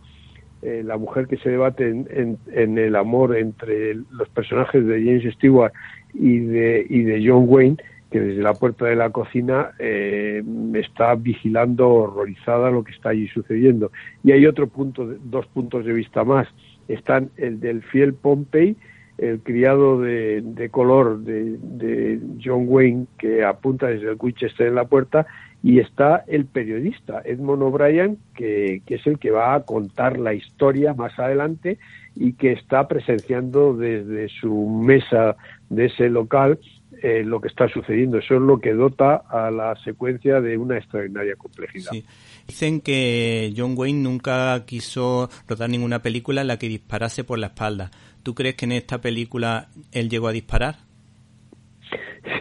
eh, 0.65 0.83
la 0.83 0.97
mujer 0.97 1.27
que 1.27 1.37
se 1.37 1.51
debate 1.51 1.89
en, 1.89 2.39
el 2.79 2.97
amor 2.97 3.37
entre 3.37 3.95
los 3.95 4.29
personajes 4.31 4.87
de 4.87 5.05
James 5.05 5.35
Stewart 5.35 5.73
y 6.15 6.39
de, 6.39 6.87
y 6.89 7.03
de 7.03 7.23
John 7.27 7.45
Wayne, 7.47 7.77
que 8.11 8.19
desde 8.19 8.43
la 8.43 8.55
puerta 8.55 8.87
de 8.87 8.97
la 8.97 9.11
cocina 9.11 9.73
eh, 9.79 10.43
está 10.75 11.17
vigilando 11.17 11.89
horrorizada 11.89 12.71
lo 12.71 12.83
que 12.83 12.93
está 12.93 13.11
allí 13.11 13.29
sucediendo. 13.29 13.93
Y 14.23 14.33
hay 14.33 14.47
otro 14.47 14.67
punto, 14.67 15.05
dos 15.25 15.47
puntos 15.49 15.85
de 15.85 15.93
vista 15.93 16.25
más. 16.25 16.49
Están 16.89 17.29
el 17.37 17.61
del 17.61 17.83
fiel 17.83 18.15
Pompey, 18.15 18.77
el 19.19 19.41
criado 19.41 20.01
de, 20.01 20.69
color 20.71 21.21
de, 21.21 21.57
de, 21.61 22.21
John 22.43 22.65
Wayne 22.67 23.07
que 23.19 23.45
apunta 23.45 23.87
desde 23.87 24.11
el 24.11 24.17
Winchester 24.21 24.67
en 24.67 24.75
la 24.75 24.87
puerta 24.87 25.27
y 25.65 25.79
está 25.79 26.25
el 26.27 26.45
periodista 26.45 27.23
Edmond 27.25 27.63
O'Brien, 27.63 28.19
que, 28.35 28.83
es 28.87 29.07
el 29.07 29.19
que 29.19 29.31
va 29.31 29.55
a 29.55 29.63
contar 29.63 30.19
la 30.19 30.35
historia 30.35 30.93
más 30.93 31.19
adelante 31.19 31.79
y 32.15 32.35
que 32.35 32.53
está 32.53 32.87
presenciando 32.87 33.75
desde 33.75 34.29
su 34.29 34.69
mesa 34.69 35.37
de 35.71 35.87
ese 35.87 36.11
local 36.11 36.59
eh, 37.03 37.23
lo 37.25 37.41
que 37.41 37.49
está 37.49 37.67
sucediendo. 37.69 38.19
Eso 38.19 38.35
es 38.35 38.43
lo 38.43 38.61
que 38.61 38.75
dota 38.75 39.23
a 39.29 39.51
la 39.51 39.75
secuencia 39.77 40.43
de 40.43 40.59
una 40.59 40.77
extraordinaria 40.77 41.35
complejidad. 41.37 41.93
Dicen 42.47 42.81
que 42.81 43.53
John 43.57 43.75
Wayne 43.77 44.03
nunca 44.03 44.65
quiso 44.67 45.31
rodar 45.49 45.71
ninguna 45.71 46.03
película 46.03 46.43
en 46.43 46.49
la 46.49 46.59
que 46.59 46.69
disparase 46.69 47.25
por 47.25 47.39
la 47.39 47.49
espalda. 47.49 47.91
¿Tú 48.23 48.35
crees 48.35 48.55
que 48.55 48.67
en 48.67 48.73
esta 48.73 49.01
película 49.01 49.69
él 49.93 50.09
llegó 50.09 50.29
a 50.29 50.33
disparar? 50.33 50.77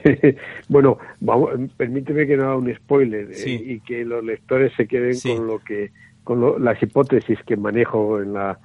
bueno, 0.70 0.98
vamos, 1.20 1.52
permíteme 1.78 2.26
que 2.28 2.38
no 2.38 2.44
haga 2.44 2.58
un 2.58 2.74
spoiler 2.74 3.30
eh, 3.32 3.62
y 3.66 3.80
que 3.82 4.06
los 4.06 4.24
lectores 4.24 4.72
se 4.76 4.88
queden 4.88 5.18
con 5.20 5.48
lo 5.48 5.60
que 5.60 5.92
con 6.24 6.64
las 6.64 6.82
hipótesis 6.82 7.38
que 7.46 7.58
manejo 7.58 8.22
en 8.22 8.34
la 8.34 8.60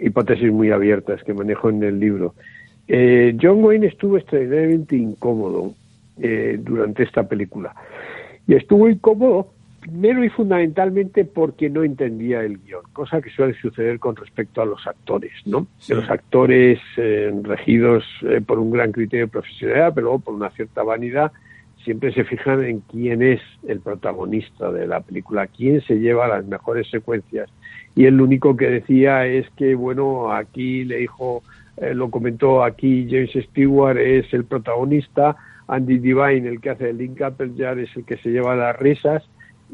hipótesis 0.00 0.52
muy 0.52 0.70
abiertas 0.70 1.22
que 1.24 1.34
manejo 1.34 1.68
en 1.70 1.82
el 1.82 1.98
libro. 1.98 2.34
Eh, 2.86 3.36
John 3.40 3.64
Wayne 3.64 3.88
estuvo 3.88 4.16
extraordinariamente 4.16 4.96
incómodo 4.96 5.74
eh, 6.20 6.58
durante 6.60 7.02
esta 7.02 7.28
película 7.28 7.74
y 8.46 8.54
estuvo 8.54 8.88
incómodo 8.88 9.52
primero 9.86 10.24
y 10.24 10.28
fundamentalmente 10.28 11.24
porque 11.24 11.70
no 11.70 11.84
entendía 11.84 12.42
el 12.42 12.58
guion, 12.58 12.82
cosa 12.92 13.20
que 13.20 13.30
suele 13.30 13.54
suceder 13.54 14.00
con 14.00 14.16
respecto 14.16 14.60
a 14.60 14.66
los 14.66 14.84
actores, 14.86 15.32
¿no? 15.44 15.68
los 15.88 16.10
actores 16.10 16.80
eh, 16.96 17.32
regidos 17.42 18.04
eh, 18.22 18.40
por 18.44 18.58
un 18.58 18.72
gran 18.72 18.90
criterio 18.90 19.26
de 19.26 19.32
profesionalidad, 19.32 19.94
pero 19.94 20.06
luego 20.06 20.18
por 20.18 20.34
una 20.34 20.50
cierta 20.50 20.82
vanidad, 20.82 21.30
siempre 21.84 22.12
se 22.12 22.24
fijan 22.24 22.64
en 22.64 22.80
quién 22.80 23.22
es 23.22 23.40
el 23.68 23.78
protagonista 23.78 24.72
de 24.72 24.88
la 24.88 25.00
película, 25.00 25.46
quién 25.46 25.80
se 25.82 26.00
lleva 26.00 26.26
las 26.26 26.44
mejores 26.44 26.90
secuencias. 26.90 27.48
Y 27.94 28.06
el 28.06 28.20
único 28.20 28.56
que 28.56 28.68
decía 28.68 29.24
es 29.24 29.48
que, 29.56 29.76
bueno, 29.76 30.32
aquí 30.32 30.84
le 30.84 30.96
dijo, 30.96 31.44
eh, 31.76 31.94
lo 31.94 32.10
comentó 32.10 32.64
aquí 32.64 33.06
James 33.08 33.30
Stewart, 33.50 33.98
es 33.98 34.34
el 34.34 34.44
protagonista, 34.44 35.36
Andy 35.68 35.98
Divine, 35.98 36.48
el 36.48 36.60
que 36.60 36.70
hace 36.70 36.90
el 36.90 36.98
Link 36.98 37.22
Appleyard, 37.22 37.78
es 37.78 37.96
el 37.96 38.04
que 38.04 38.16
se 38.16 38.30
lleva 38.30 38.56
las 38.56 38.76
risas, 38.76 39.22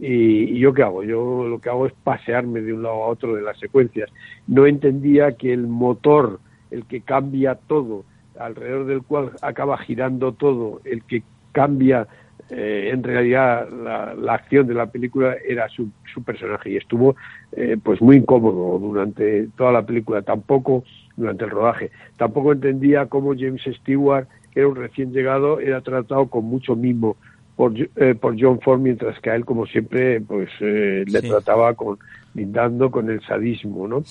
y, 0.00 0.58
yo 0.58 0.72
qué 0.72 0.82
hago? 0.82 1.02
Yo 1.04 1.46
lo 1.46 1.60
que 1.60 1.68
hago 1.68 1.86
es 1.86 1.92
pasearme 2.04 2.60
de 2.60 2.72
un 2.72 2.82
lado 2.82 3.04
a 3.04 3.08
otro 3.08 3.34
de 3.34 3.42
las 3.42 3.58
secuencias. 3.58 4.10
No 4.46 4.66
entendía 4.66 5.32
que 5.32 5.52
el 5.52 5.66
motor, 5.66 6.40
el 6.70 6.86
que 6.86 7.02
cambia 7.02 7.54
todo, 7.54 8.04
alrededor 8.38 8.86
del 8.86 9.02
cual 9.02 9.32
acaba 9.42 9.76
girando 9.78 10.32
todo, 10.32 10.80
el 10.84 11.04
que 11.04 11.22
cambia 11.52 12.06
eh, 12.50 12.90
en 12.92 13.02
realidad 13.02 13.68
la, 13.70 14.34
acción 14.34 14.66
de 14.66 14.74
la 14.74 14.86
película 14.86 15.36
era 15.46 15.68
su, 15.68 15.90
su 16.12 16.22
personaje 16.22 16.70
y 16.70 16.76
estuvo 16.76 17.16
eh, 17.52 17.76
pues 17.82 18.02
muy 18.02 18.16
incómodo 18.16 18.78
durante 18.78 19.48
toda 19.56 19.72
la 19.72 19.86
película, 19.86 20.22
tampoco 20.22 20.84
durante 21.16 21.44
el 21.44 21.50
rodaje. 21.50 21.90
Tampoco 22.16 22.52
entendía 22.52 23.06
cómo 23.06 23.34
James 23.34 23.62
Stewart, 23.80 24.26
era 24.54 24.68
un 24.68 24.76
recién 24.76 25.12
llegado, 25.12 25.60
era 25.60 25.80
tratado 25.80 26.26
con 26.26 26.44
mucho 26.44 26.76
mimo 26.76 27.16
por, 27.56 27.74
eh, 27.78 28.14
por 28.14 28.40
John 28.40 28.60
Ford, 28.60 28.80
mientras 28.80 29.18
que 29.20 29.30
a 29.30 29.34
él, 29.34 29.44
como 29.44 29.66
siempre, 29.66 30.20
pues 30.20 30.48
eh, 30.60 31.04
le 31.06 31.22
trataba 31.22 31.74
con 31.74 31.98
lindando 32.34 32.90
con 32.90 33.10
el 33.10 33.20
sadismo, 33.22 33.86
¿no? 33.86 34.02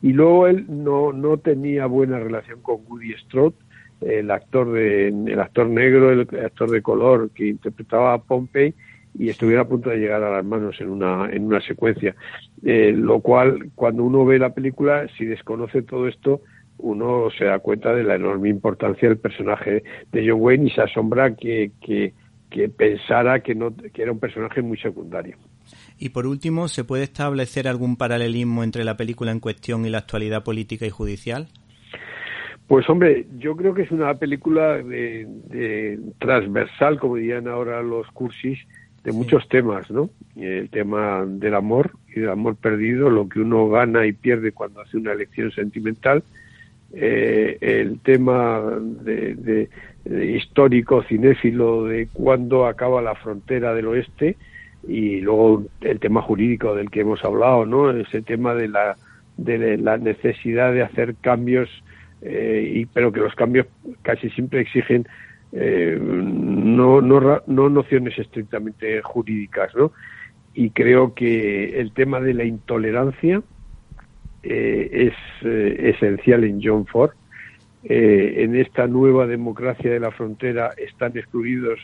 Y 0.00 0.12
luego 0.12 0.46
él 0.46 0.64
no, 0.68 1.12
no 1.12 1.38
tenía 1.38 1.86
buena 1.86 2.18
relación 2.18 2.60
con 2.62 2.76
Woody 2.88 3.14
Strode, 3.14 3.56
el 4.00 4.30
actor 4.30 4.72
de, 4.72 5.08
el 5.08 5.40
actor 5.40 5.68
negro, 5.68 6.12
el 6.12 6.20
actor 6.20 6.70
de 6.70 6.82
color 6.82 7.30
que 7.30 7.48
interpretaba 7.48 8.14
a 8.14 8.18
Pompey 8.18 8.74
y 9.18 9.28
estuviera 9.28 9.62
a 9.62 9.68
punto 9.68 9.90
de 9.90 9.98
llegar 9.98 10.22
a 10.22 10.30
las 10.30 10.44
manos 10.44 10.80
en 10.80 10.90
una, 10.90 11.28
en 11.30 11.46
una 11.46 11.60
secuencia. 11.60 12.14
Eh, 12.64 12.92
lo 12.96 13.20
cual, 13.20 13.70
cuando 13.74 14.04
uno 14.04 14.24
ve 14.24 14.38
la 14.38 14.54
película, 14.54 15.06
si 15.16 15.24
desconoce 15.24 15.82
todo 15.82 16.08
esto, 16.08 16.42
uno 16.78 17.28
se 17.36 17.44
da 17.44 17.60
cuenta 17.60 17.94
de 17.94 18.02
la 18.02 18.16
enorme 18.16 18.48
importancia 18.48 19.08
del 19.08 19.18
personaje 19.18 19.84
de 20.10 20.28
John 20.28 20.40
Wayne 20.40 20.66
y 20.66 20.70
se 20.70 20.82
asombra 20.82 21.34
que, 21.34 21.70
que 21.80 22.12
que 22.54 22.68
pensara 22.68 23.40
que, 23.40 23.52
no, 23.52 23.74
que 23.74 24.00
era 24.00 24.12
un 24.12 24.20
personaje 24.20 24.62
muy 24.62 24.78
secundario. 24.78 25.36
Y 25.98 26.10
por 26.10 26.24
último, 26.24 26.68
¿se 26.68 26.84
puede 26.84 27.02
establecer 27.02 27.66
algún 27.66 27.96
paralelismo 27.96 28.62
entre 28.62 28.84
la 28.84 28.96
película 28.96 29.32
en 29.32 29.40
cuestión 29.40 29.84
y 29.84 29.90
la 29.90 29.98
actualidad 29.98 30.44
política 30.44 30.86
y 30.86 30.90
judicial? 30.90 31.48
Pues 32.68 32.88
hombre, 32.88 33.26
yo 33.38 33.56
creo 33.56 33.74
que 33.74 33.82
es 33.82 33.90
una 33.90 34.14
película 34.14 34.76
de, 34.76 35.98
transversal, 36.20 37.00
como 37.00 37.16
dirían 37.16 37.48
ahora 37.48 37.82
los 37.82 38.06
cursis, 38.12 38.60
de 39.02 39.10
muchos 39.10 39.48
temas, 39.48 39.90
¿no? 39.90 40.10
El 40.36 40.70
tema 40.70 41.24
del 41.26 41.56
amor 41.56 41.90
y 42.14 42.20
del 42.20 42.30
amor 42.30 42.54
perdido, 42.54 43.10
lo 43.10 43.28
que 43.28 43.40
uno 43.40 43.68
gana 43.68 44.06
y 44.06 44.12
pierde 44.12 44.52
cuando 44.52 44.80
hace 44.80 44.96
una 44.96 45.12
elección 45.12 45.50
sentimental, 45.50 46.22
eh, 46.92 47.58
el 47.60 47.98
tema 47.98 48.62
de, 49.02 49.68
histórico, 50.04 51.02
cinéfilo, 51.02 51.84
de 51.84 52.08
cuándo 52.12 52.66
acaba 52.66 53.00
la 53.00 53.14
frontera 53.14 53.74
del 53.74 53.86
oeste 53.86 54.36
y 54.86 55.20
luego 55.20 55.64
el 55.80 55.98
tema 55.98 56.20
jurídico 56.22 56.74
del 56.74 56.90
que 56.90 57.00
hemos 57.00 57.24
hablado, 57.24 57.64
¿no? 57.64 57.90
Ese 57.90 58.22
tema 58.22 58.54
de 58.54 58.68
la, 58.68 58.96
de 59.36 59.78
la 59.78 59.96
necesidad 59.96 60.72
de 60.72 60.82
hacer 60.82 61.14
cambios 61.20 61.70
y, 62.22 62.86
pero 62.86 63.12
que 63.12 63.20
los 63.20 63.34
cambios 63.34 63.66
casi 64.02 64.30
siempre 64.30 64.60
exigen 64.60 65.06
no, 65.52 67.00
no, 67.00 67.42
no 67.46 67.68
nociones 67.68 68.18
estrictamente 68.18 69.00
jurídicas, 69.02 69.74
¿no? 69.74 69.92
Y 70.52 70.70
creo 70.70 71.14
que 71.14 71.80
el 71.80 71.92
tema 71.92 72.20
de 72.20 72.34
la 72.34 72.44
intolerancia 72.44 73.42
es 74.42 75.14
esencial 75.42 76.44
en 76.44 76.60
John 76.62 76.86
Ford. 76.86 77.12
En 77.84 78.56
esta 78.56 78.86
nueva 78.86 79.26
democracia 79.26 79.90
de 79.90 80.00
la 80.00 80.10
frontera 80.10 80.70
están 80.76 81.16
excluidos 81.16 81.78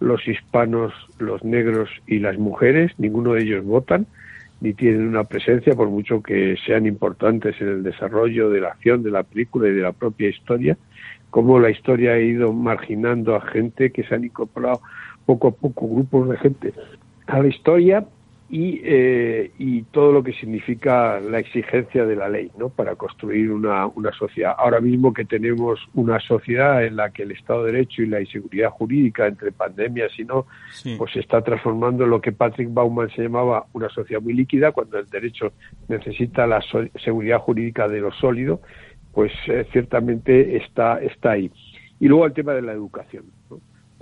los 0.00 0.26
hispanos, 0.28 0.92
los 1.18 1.42
negros 1.44 1.90
y 2.06 2.18
las 2.18 2.38
mujeres, 2.38 2.92
ninguno 2.98 3.32
de 3.32 3.42
ellos 3.42 3.64
votan 3.64 4.06
ni 4.60 4.74
tienen 4.74 5.06
una 5.06 5.24
presencia, 5.24 5.74
por 5.74 5.88
mucho 5.88 6.22
que 6.22 6.56
sean 6.66 6.86
importantes 6.86 7.60
en 7.60 7.68
el 7.68 7.82
desarrollo 7.82 8.50
de 8.50 8.60
la 8.60 8.68
acción 8.68 9.02
de 9.02 9.10
la 9.10 9.22
película 9.22 9.68
y 9.68 9.72
de 9.72 9.82
la 9.82 9.92
propia 9.92 10.28
historia, 10.28 10.76
como 11.30 11.60
la 11.60 11.70
historia 11.70 12.12
ha 12.12 12.18
ido 12.18 12.52
marginando 12.52 13.36
a 13.36 13.40
gente 13.40 13.92
que 13.92 14.02
se 14.02 14.14
han 14.14 14.24
incorporado 14.24 14.80
poco 15.26 15.48
a 15.48 15.50
poco 15.52 15.88
grupos 15.88 16.30
de 16.30 16.38
gente 16.38 16.72
a 17.26 17.40
la 17.40 17.48
historia 17.48 18.04
y, 18.50 18.80
eh, 18.82 19.50
y 19.58 19.82
todo 19.82 20.10
lo 20.10 20.22
que 20.22 20.32
significa 20.32 21.20
la 21.20 21.38
exigencia 21.38 22.06
de 22.06 22.16
la 22.16 22.30
ley 22.30 22.50
¿no? 22.58 22.70
para 22.70 22.94
construir 22.96 23.50
una, 23.50 23.86
una 23.86 24.10
sociedad. 24.12 24.54
Ahora 24.56 24.80
mismo 24.80 25.12
que 25.12 25.26
tenemos 25.26 25.78
una 25.94 26.18
sociedad 26.20 26.82
en 26.84 26.96
la 26.96 27.10
que 27.10 27.24
el 27.24 27.32
Estado 27.32 27.64
de 27.64 27.72
Derecho 27.72 28.02
y 28.02 28.06
la 28.06 28.20
inseguridad 28.20 28.70
jurídica 28.70 29.26
entre 29.26 29.52
pandemias 29.52 30.10
y 30.18 30.24
no, 30.24 30.46
pues 30.96 31.12
se 31.12 31.20
está 31.20 31.42
transformando 31.42 32.04
en 32.04 32.10
lo 32.10 32.22
que 32.22 32.32
Patrick 32.32 32.72
Bauman 32.72 33.10
se 33.10 33.22
llamaba 33.22 33.66
una 33.74 33.90
sociedad 33.90 34.22
muy 34.22 34.32
líquida, 34.32 34.72
cuando 34.72 34.98
el 34.98 35.06
derecho 35.06 35.52
necesita 35.88 36.46
la 36.46 36.62
seguridad 37.04 37.40
jurídica 37.40 37.86
de 37.86 38.00
lo 38.00 38.12
sólido, 38.12 38.62
pues 39.12 39.32
eh, 39.48 39.66
ciertamente 39.72 40.56
está, 40.56 41.00
está 41.02 41.32
ahí. 41.32 41.50
Y 42.00 42.08
luego 42.08 42.24
el 42.24 42.32
tema 42.32 42.54
de 42.54 42.62
la 42.62 42.72
educación. 42.72 43.24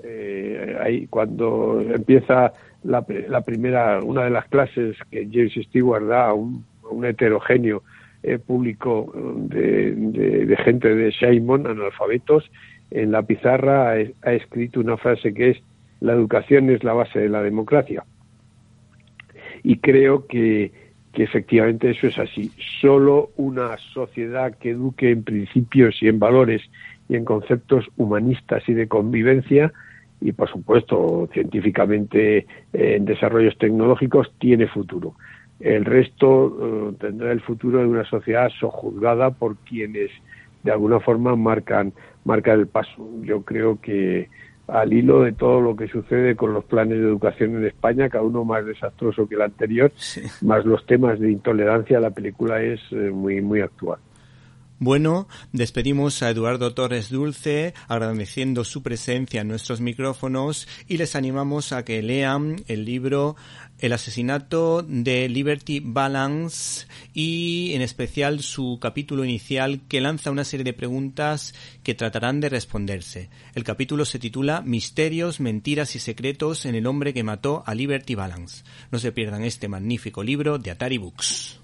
Eh, 0.02 0.76
ahí 0.80 1.06
cuando 1.08 1.80
empieza 1.80 2.52
la, 2.86 3.04
la, 3.28 3.40
primera, 3.42 4.00
una 4.02 4.24
de 4.24 4.30
las 4.30 4.46
clases 4.46 4.96
que 5.10 5.28
James 5.30 5.52
Stewart 5.68 6.06
da 6.06 6.28
a 6.28 6.34
un, 6.34 6.64
heterogéneo 7.04 7.82
eh, 8.22 8.38
público 8.38 9.12
de, 9.14 9.92
de, 9.94 10.56
gente 10.58 10.94
de 10.94 11.12
Simon, 11.12 11.66
analfabetos, 11.66 12.50
en 12.90 13.10
la 13.10 13.22
pizarra 13.22 13.90
ha, 14.22 14.32
escrito 14.32 14.80
una 14.80 14.96
frase 14.96 15.34
que 15.34 15.50
es 15.50 15.58
la 16.00 16.12
educación 16.12 16.70
es 16.70 16.84
la 16.84 16.92
base 16.92 17.18
de 17.18 17.28
la 17.28 17.42
democracia. 17.42 18.04
Y 19.62 19.78
creo 19.78 20.26
que 20.26 20.70
efectivamente 21.14 21.90
eso 21.90 22.06
es 22.06 22.18
así. 22.18 22.52
Solo 22.80 23.30
una 23.36 23.76
sociedad 23.78 24.56
que 24.58 24.70
eduque 24.70 25.10
en 25.10 25.24
principios 25.24 25.96
y 26.02 26.08
en 26.08 26.18
valores 26.18 26.62
y 27.08 27.16
en 27.16 27.24
conceptos 27.24 27.86
humanistas 27.96 28.68
y 28.68 28.74
de 28.74 28.86
convivencia 28.86 29.72
y 30.20 30.32
por 30.32 30.50
supuesto 30.50 31.28
científicamente 31.32 32.38
eh, 32.38 32.46
en 32.72 33.04
desarrollos 33.04 33.56
tecnológicos 33.58 34.32
tiene 34.38 34.66
futuro. 34.66 35.14
El 35.60 35.84
resto 35.84 36.90
eh, 36.90 36.96
tendrá 37.00 37.32
el 37.32 37.40
futuro 37.40 37.80
de 37.80 37.86
una 37.86 38.04
sociedad 38.04 38.50
sojuzgada 38.60 39.30
por 39.30 39.56
quienes 39.56 40.10
de 40.62 40.72
alguna 40.72 41.00
forma 41.00 41.36
marcan, 41.36 41.92
marcan 42.24 42.60
el 42.60 42.66
paso. 42.66 43.08
Yo 43.22 43.42
creo 43.42 43.80
que 43.80 44.28
al 44.68 44.92
hilo 44.92 45.22
de 45.22 45.32
todo 45.32 45.60
lo 45.60 45.76
que 45.76 45.86
sucede 45.88 46.34
con 46.34 46.52
los 46.52 46.64
planes 46.64 46.98
de 46.98 47.04
educación 47.04 47.56
en 47.56 47.66
España, 47.66 48.08
cada 48.08 48.24
uno 48.24 48.44
más 48.44 48.66
desastroso 48.66 49.28
que 49.28 49.36
el 49.36 49.42
anterior, 49.42 49.92
más 50.42 50.64
los 50.64 50.84
temas 50.86 51.20
de 51.20 51.30
intolerancia, 51.30 52.00
la 52.00 52.10
película 52.10 52.60
es 52.60 52.80
eh, 52.90 53.10
muy, 53.10 53.40
muy 53.40 53.60
actual. 53.60 53.98
Bueno, 54.78 55.26
despedimos 55.52 56.22
a 56.22 56.28
Eduardo 56.28 56.74
Torres 56.74 57.08
Dulce 57.08 57.72
agradeciendo 57.88 58.62
su 58.62 58.82
presencia 58.82 59.40
en 59.40 59.48
nuestros 59.48 59.80
micrófonos 59.80 60.68
y 60.86 60.98
les 60.98 61.16
animamos 61.16 61.72
a 61.72 61.82
que 61.82 62.02
lean 62.02 62.62
el 62.68 62.84
libro 62.84 63.36
El 63.78 63.94
asesinato 63.94 64.82
de 64.86 65.30
Liberty 65.30 65.80
Balance 65.80 66.86
y 67.14 67.72
en 67.72 67.80
especial 67.80 68.42
su 68.42 68.78
capítulo 68.78 69.24
inicial 69.24 69.80
que 69.88 70.02
lanza 70.02 70.30
una 70.30 70.44
serie 70.44 70.64
de 70.64 70.74
preguntas 70.74 71.54
que 71.82 71.94
tratarán 71.94 72.40
de 72.40 72.50
responderse. 72.50 73.30
El 73.54 73.64
capítulo 73.64 74.04
se 74.04 74.18
titula 74.18 74.60
Misterios, 74.60 75.40
mentiras 75.40 75.96
y 75.96 76.00
secretos 76.00 76.66
en 76.66 76.74
el 76.74 76.86
hombre 76.86 77.14
que 77.14 77.24
mató 77.24 77.62
a 77.64 77.74
Liberty 77.74 78.14
Balance. 78.14 78.62
No 78.90 78.98
se 78.98 79.10
pierdan 79.10 79.42
este 79.42 79.68
magnífico 79.68 80.22
libro 80.22 80.58
de 80.58 80.70
Atari 80.70 80.98
Books. 80.98 81.60